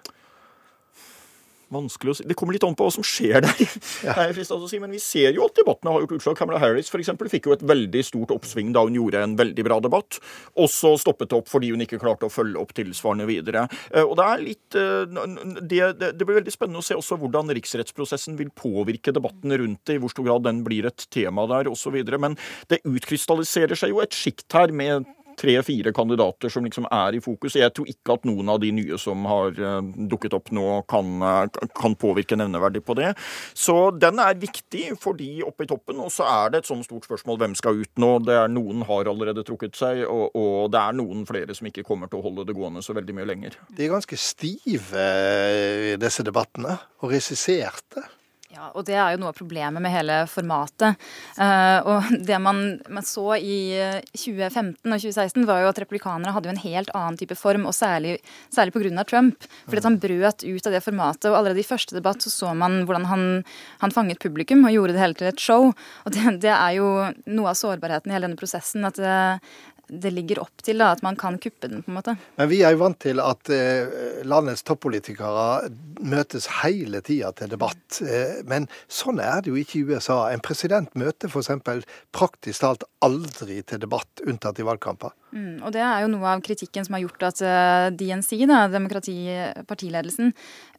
Vanskelig 1.74 2.12
å 2.14 2.16
si. 2.16 2.24
Det 2.28 2.36
kommer 2.38 2.56
litt 2.56 2.64
an 2.64 2.76
på 2.78 2.86
hva 2.86 2.92
som 2.94 3.04
skjer 3.04 3.44
der. 3.44 3.58
Ja. 4.08 4.14
Si, 4.38 4.78
men 4.80 4.92
vi 4.92 5.00
ser 5.02 5.34
jo 5.36 5.44
at 5.48 5.56
debattene 5.58 5.90
har 5.92 6.02
gjort 6.04 6.14
utslag. 6.18 6.36
Kamala 6.38 6.60
Harris 6.62 6.88
for 6.92 7.00
eksempel, 7.02 7.28
fikk 7.30 7.48
jo 7.48 7.54
et 7.54 7.64
veldig 7.66 8.02
stort 8.06 8.32
oppsving 8.34 8.70
da 8.76 8.84
hun 8.86 8.96
gjorde 8.96 9.22
en 9.24 9.34
veldig 9.38 9.64
bra 9.66 9.78
debatt. 9.84 10.20
Og 10.60 10.70
så 10.72 10.94
stoppet 11.00 11.32
det 11.32 11.38
opp 11.38 11.50
fordi 11.50 11.72
hun 11.74 11.82
ikke 11.84 12.00
klarte 12.00 12.28
å 12.28 12.32
følge 12.32 12.60
opp 12.60 12.72
tilsvarende 12.76 13.26
videre. 13.28 13.66
Eh, 13.90 14.04
og 14.04 14.16
Det 14.20 14.26
er 14.26 14.44
litt, 14.44 14.78
eh, 14.78 15.18
det, 15.60 15.82
det, 16.00 16.12
det 16.20 16.28
blir 16.28 16.40
veldig 16.40 16.54
spennende 16.54 16.82
å 16.82 16.86
se 16.86 16.96
også 16.98 17.18
hvordan 17.20 17.52
riksrettsprosessen 17.58 18.38
vil 18.40 18.52
påvirke 18.54 19.14
debatten 19.14 19.56
rundt 19.60 19.82
det, 19.88 19.98
i 19.98 20.02
hvor 20.02 20.14
stor 20.14 20.28
grad 20.28 20.46
den 20.48 20.62
blir 20.66 20.88
et 20.88 21.08
tema 21.14 21.46
der 21.50 21.70
osv. 21.72 21.98
Men 22.16 22.38
det 22.72 22.82
utkrystalliserer 22.88 23.78
seg 23.78 23.94
jo 23.94 24.02
et 24.04 24.16
sjikt 24.16 24.48
her 24.56 24.72
med 24.74 25.08
tre-fire 25.38 25.92
kandidater 25.96 26.52
som 26.52 26.66
liksom 26.66 26.88
er 26.90 27.16
i 27.16 27.22
fokus. 27.22 27.56
Jeg 27.58 27.72
tror 27.74 27.88
ikke 27.90 28.16
at 28.18 28.26
noen 28.28 28.50
av 28.52 28.60
de 28.62 28.72
nye 28.74 28.98
som 29.00 29.26
har 29.30 29.54
uh, 29.58 29.78
dukket 30.10 30.36
opp 30.36 30.50
nå, 30.54 30.66
kan, 30.90 31.14
uh, 31.22 31.68
kan, 31.78 31.96
påvirke 31.98 32.38
nevneverdig 32.38 32.82
på 32.86 32.96
det. 32.98 33.12
Så 33.56 33.90
den 33.94 34.20
er 34.22 34.38
viktig 34.38 34.92
for 35.00 35.18
de 35.18 35.30
oppe 35.46 35.66
i 35.66 35.70
toppen. 35.70 36.02
Og 36.04 36.12
så 36.14 36.26
er 36.28 36.52
det 36.52 36.62
et 36.62 36.70
sånn 36.70 36.84
stort 36.86 37.08
spørsmål 37.08 37.40
hvem 37.42 37.56
skal 37.58 37.80
ut 37.82 38.02
nå. 38.02 38.12
Det 38.26 38.36
er 38.36 38.52
Noen 38.52 38.84
har 38.88 39.10
allerede 39.10 39.44
trukket 39.46 39.78
seg, 39.78 40.04
og, 40.08 40.34
og 40.38 40.70
det 40.74 40.82
er 40.82 40.98
noen 40.98 41.24
flere 41.28 41.54
som 41.56 41.68
ikke 41.70 41.86
kommer 41.86 42.10
til 42.10 42.20
å 42.20 42.26
holde 42.28 42.46
det 42.48 42.56
gående 42.56 42.82
så 42.84 42.96
veldig 42.96 43.16
mye 43.18 43.28
lenger. 43.28 43.58
De 43.76 43.86
er 43.86 43.92
ganske 43.92 44.18
stive, 44.18 45.08
disse 46.00 46.24
debattene, 46.26 46.78
og 47.02 47.12
regisserte. 47.14 48.06
Ja, 48.58 48.72
og 48.74 48.88
det 48.88 48.96
er 48.98 49.12
jo 49.14 49.20
noe 49.22 49.30
av 49.30 49.36
problemet 49.38 49.78
med 49.78 49.92
hele 49.94 50.14
formatet. 50.26 50.98
Uh, 51.38 51.78
og 51.86 52.08
det 52.28 52.40
man, 52.42 52.80
man, 52.90 53.06
så 53.06 53.36
i 53.38 53.78
2015 54.10 54.82
og 54.82 54.96
2016, 54.96 55.44
var 55.46 55.62
jo 55.62 55.68
at 55.70 55.78
replikanere 55.84 56.34
hadde 56.34 56.50
jo 56.50 56.54
en 56.56 56.64
helt 56.64 56.90
annen 56.90 57.20
type 57.20 57.36
form, 57.38 57.68
og 57.70 57.76
særlig, 57.76 58.16
særlig 58.54 58.74
pga. 58.74 59.04
Trump. 59.06 59.46
Fordi 59.68 59.84
han 59.84 60.00
brøt 60.02 60.42
ut 60.42 60.66
av 60.66 60.74
det 60.74 60.82
formatet. 60.82 61.30
Og 61.30 61.38
allerede 61.38 61.62
i 61.62 61.68
første 61.68 61.94
debatt 61.94 62.24
så, 62.24 62.32
så 62.34 62.50
man 62.56 62.80
hvordan 62.88 63.06
han, 63.06 63.24
han, 63.84 63.94
fanget 63.94 64.18
publikum 64.22 64.66
og 64.66 64.74
gjorde 64.74 64.96
det 64.96 65.04
hele 65.04 65.18
til 65.20 65.30
et 65.30 65.42
show. 65.42 65.70
Og 65.70 66.14
det, 66.16 66.38
det 66.42 66.50
er 66.50 66.78
jo 66.80 66.88
noe 67.30 67.52
av 67.52 67.58
sårbarheten 67.60 68.10
i 68.10 68.16
hele 68.16 68.26
denne 68.26 68.40
prosessen. 68.40 68.86
At 68.88 68.98
det, 68.98 69.18
det 69.88 70.12
ligger 70.12 70.42
opp 70.44 70.62
til 70.64 70.80
da, 70.82 70.92
at 70.94 71.02
man 71.02 71.16
kan 71.18 71.38
kuppe 71.40 71.68
den. 71.68 71.82
på 71.82 71.90
en 71.90 71.98
måte. 71.98 72.14
Men 72.36 72.50
vi 72.50 72.60
er 72.62 72.74
jo 72.74 72.82
vant 72.82 72.98
til 73.02 73.22
at 73.24 73.50
eh, 73.54 74.22
landets 74.28 74.64
toppolitikere 74.68 75.70
møtes 76.00 76.48
hele 76.60 77.00
tida 77.04 77.32
til 77.36 77.52
debatt. 77.52 78.00
Eh, 78.02 78.40
men 78.48 78.68
sånn 78.86 79.22
er 79.24 79.42
det 79.42 79.52
jo 79.52 79.60
ikke 79.60 79.80
i 79.80 79.86
USA. 79.88 80.20
En 80.32 80.44
president 80.44 80.92
møter 80.98 81.32
f.eks. 81.32 81.86
praktisk 82.14 82.64
talt 82.64 82.84
aldri 83.04 83.62
til 83.62 83.82
debatt, 83.82 84.24
unntatt 84.26 84.60
i 84.60 84.68
valgkamper. 84.68 85.14
Mm, 85.28 85.60
og 85.60 85.72
Det 85.74 85.82
er 85.84 86.02
jo 86.02 86.08
noe 86.08 86.30
av 86.30 86.42
kritikken 86.44 86.86
som 86.86 86.96
har 86.96 87.02
gjort 87.02 87.24
at 87.28 87.42
eh, 87.44 87.88
DNC, 88.00 88.30
da, 88.48 88.62
demokratipartiledelsen, 88.72 90.32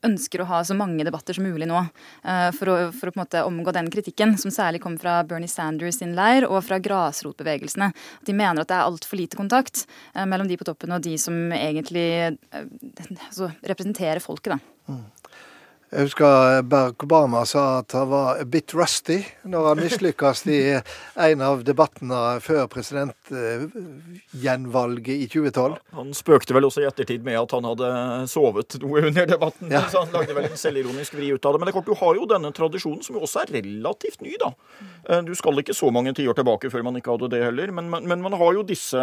ønsker 0.08 0.42
å 0.42 0.48
ha 0.50 0.62
så 0.66 0.78
mange 0.80 1.06
debatter 1.06 1.38
som 1.38 1.46
mulig 1.46 1.68
nå. 1.70 1.84
Uh, 2.24 2.50
for, 2.56 2.72
å, 2.72 2.76
for, 2.96 3.12
å, 3.12 3.14
på 3.14 3.20
en 3.20 3.22
måte 3.22 3.44
omgå 3.46 3.74
den 3.76 3.92
kritikken, 3.92 4.38
som 4.42 4.54
særlig 4.54 4.82
kom 4.82 4.96
fra 5.02 5.20
Bernie 5.28 5.52
Sanders 5.52 6.00
sin 6.00 6.16
leir 6.18 6.48
og 6.48 6.64
fra 6.66 6.80
grasrotbevegelsene. 6.82 7.92
De 8.26 8.36
mener 8.36 8.64
at 8.64 8.72
det 8.72 8.80
er 8.80 8.88
altfor 8.88 9.20
lite 9.20 9.38
kontakt 9.40 9.84
uh, 10.16 10.24
mellom 10.24 10.50
de 10.50 10.58
på 10.58 10.68
toppen 10.70 10.96
og 10.96 11.04
de 11.06 11.18
som 11.22 11.36
egentlig 11.54 12.08
altså, 12.56 13.52
representerer 13.60 14.24
folket. 14.24 14.56
da. 14.56 14.60
Mm. 14.90 15.06
Jeg 15.90 16.06
husker 16.06 16.62
Barack 16.70 17.02
Obama 17.02 17.40
sa 17.50 17.80
at 17.80 17.90
han 17.98 18.12
var 18.12 18.38
a 18.38 18.44
bit 18.46 18.76
rusty 18.78 19.26
når 19.50 19.64
han 19.72 19.80
mislykkes 19.82 20.46
i 20.54 20.78
en 21.26 21.42
av 21.42 21.66
debattene 21.66 22.38
før 22.46 22.70
presidentgjenvalget 22.70 25.16
i 25.16 25.26
2012. 25.26 25.82
Han 25.98 26.14
spøkte 26.14 26.54
vel 26.54 26.70
også 26.70 26.84
i 26.84 26.86
ettertid 26.92 27.26
med 27.26 27.42
at 27.42 27.50
han 27.58 27.66
hadde 27.72 27.90
sovet 28.30 28.78
noe 28.84 29.02
under 29.10 29.26
debatten. 29.34 29.66
Ja. 29.74 29.82
Så 29.90 29.98
han 30.04 30.14
lagde 30.14 30.34
vel 30.38 30.46
en 30.52 30.62
selvironisk 30.62 31.12
vri 31.18 31.34
ut 31.34 31.42
av 31.42 31.50
det. 31.56 31.58
Men 31.58 31.66
det 31.66 31.72
er 31.74 31.78
klart, 31.80 31.90
du 31.90 31.98
har 32.04 32.14
jo 32.22 32.30
denne 32.30 32.54
tradisjonen, 32.54 33.02
som 33.06 33.14
jo 33.18 33.26
også 33.26 33.42
er 33.48 33.54
relativt 33.58 34.22
ny, 34.22 34.34
da. 34.38 34.54
Eh, 35.10 35.22
du 35.26 35.34
skal 35.38 35.62
ikke 35.64 35.78
så 35.78 35.88
mange 35.94 36.14
tiår 36.14 36.34
tilbake 36.38 36.70
før 36.70 36.84
man 36.86 36.98
ikke 37.02 37.14
hadde 37.18 37.34
det 37.34 37.42
heller. 37.48 37.68
Men, 37.74 37.86
men 37.90 38.22
man 38.22 38.34
har 38.38 38.52
jo 38.60 38.70
disse 38.76 39.02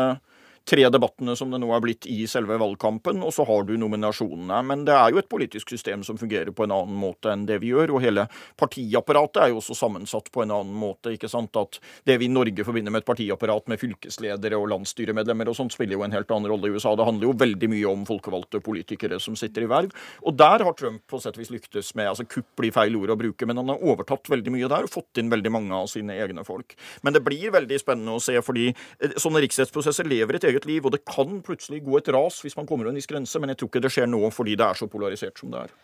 tre 0.66 0.88
debattene 0.90 1.36
som 1.38 1.52
det 1.52 1.60
nå 1.62 1.68
er 1.74 1.82
blitt 1.84 2.06
i 2.10 2.24
selve 2.30 2.56
valgkampen, 2.58 3.22
og 3.22 3.32
så 3.34 3.46
har 3.46 3.66
du 3.68 3.76
nominasjonene. 3.78 4.58
Men 4.66 4.84
det 4.88 4.94
er 4.96 5.12
jo 5.14 5.20
et 5.20 5.28
politisk 5.30 5.70
system 5.70 6.02
som 6.06 6.18
fungerer 6.18 6.50
på 6.50 6.66
en 6.66 6.74
annen 6.74 6.96
måte 6.98 7.30
enn 7.30 7.44
det 7.46 7.60
vi 7.62 7.70
gjør. 7.70 7.94
Og 7.94 8.02
hele 8.02 8.26
partiapparatet 8.58 9.42
er 9.44 9.52
jo 9.52 9.60
også 9.60 9.76
sammensatt 9.78 10.32
på 10.34 10.42
en 10.42 10.54
annen 10.56 10.74
måte. 10.76 11.14
ikke 11.14 11.30
sant? 11.30 11.54
At 11.56 11.78
det 12.08 12.18
vi 12.20 12.26
i 12.26 12.32
Norge 12.32 12.66
forbinder 12.66 12.94
med 12.94 13.04
et 13.04 13.08
partiapparat 13.08 13.70
med 13.70 13.80
fylkesledere 13.80 14.58
og 14.58 14.70
landsstyremedlemmer 14.72 15.52
og 15.52 15.58
sånt, 15.58 15.76
spiller 15.76 15.98
jo 15.98 16.06
en 16.06 16.16
helt 16.16 16.34
annen 16.34 16.50
rolle 16.50 16.70
i 16.70 16.74
USA. 16.74 16.96
Det 16.98 17.06
handler 17.06 17.30
jo 17.30 17.38
veldig 17.44 17.70
mye 17.70 17.92
om 17.92 18.06
folkevalgte 18.08 18.62
politikere 18.64 19.20
som 19.22 19.38
sitter 19.38 19.66
i 19.66 19.70
verv. 19.70 19.94
Og 20.26 20.34
der 20.38 20.66
har 20.66 20.76
Trump 20.78 21.04
på 21.06 21.22
sett 21.22 21.38
og 21.38 21.44
vis 21.44 21.54
lyktes 21.54 21.94
med 21.98 22.10
altså 22.10 22.26
Kupp 22.26 22.48
blir 22.58 22.74
feil 22.74 22.96
ord 22.98 23.14
å 23.14 23.18
bruke, 23.20 23.46
men 23.46 23.60
han 23.60 23.70
har 23.70 23.82
overtatt 23.86 24.26
veldig 24.32 24.52
mye 24.54 24.70
der 24.70 24.88
og 24.88 24.92
fått 24.92 25.20
inn 25.20 25.30
veldig 25.30 25.52
mange 25.54 25.78
av 25.78 25.86
sine 25.92 26.16
egne 26.18 26.42
folk. 26.46 26.74
Men 27.06 27.14
det 27.14 27.22
blir 27.24 27.54
veldig 27.54 27.78
spennende 27.80 28.16
å 28.16 28.22
se, 28.22 28.34
fordi 28.42 28.68
eh, 28.72 29.14
sånne 29.20 29.44
riksrettsprosesser 29.44 30.08
lever 30.08 30.38
et 30.38 30.48
eget 30.48 30.55
eget 30.56 30.66
liv. 30.68 30.86
Og 30.86 30.92
det 30.92 31.04
kan 31.04 31.40
plutselig 31.44 31.82
gå 31.84 31.98
et 32.00 32.10
ras 32.14 32.40
hvis 32.44 32.56
man 32.56 32.66
kommer 32.66 32.86
over 32.86 32.94
en 32.94 33.00
viss 33.00 33.10
grense, 33.10 33.38
men 33.38 33.52
jeg 33.52 33.60
tror 33.60 33.70
ikke 33.70 33.84
det 33.84 33.92
skjer 33.94 34.10
nå 34.10 34.22
fordi 34.34 34.56
det 34.58 34.66
er 34.66 34.80
så 34.80 34.88
polarisert 34.90 35.38
som 35.38 35.52
det 35.52 35.66
er. 35.66 35.74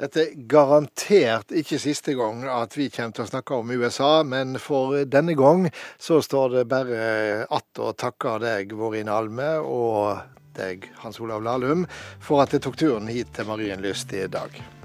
Dette 0.00 0.24
er 0.24 0.34
garantert 0.50 1.54
ikke 1.54 1.78
siste 1.82 2.16
gang 2.18 2.42
at 2.50 2.74
vi 2.78 2.88
kommer 2.94 3.14
til 3.16 3.26
å 3.26 3.30
snakke 3.30 3.60
om 3.60 3.70
USA, 3.70 4.12
men 4.26 4.58
for 4.62 5.04
denne 5.04 5.36
gang 5.38 5.68
så 5.98 6.20
står 6.22 6.58
det 6.58 6.66
bare 6.70 7.46
att 7.50 7.78
å 7.78 7.92
takke 7.92 8.38
deg, 8.42 8.74
Vårin 8.74 9.08
Alme, 9.08 9.52
og 9.60 10.18
deg, 10.58 10.90
Hans 11.04 11.20
Olav 11.20 11.44
Lahlum, 11.46 11.86
for 12.20 12.42
at 12.42 12.54
det 12.54 12.64
tok 12.66 12.78
turen 12.80 13.10
hit 13.10 13.32
til 13.36 13.48
Marienlyst 13.48 14.12
i 14.18 14.26
dag. 14.30 14.79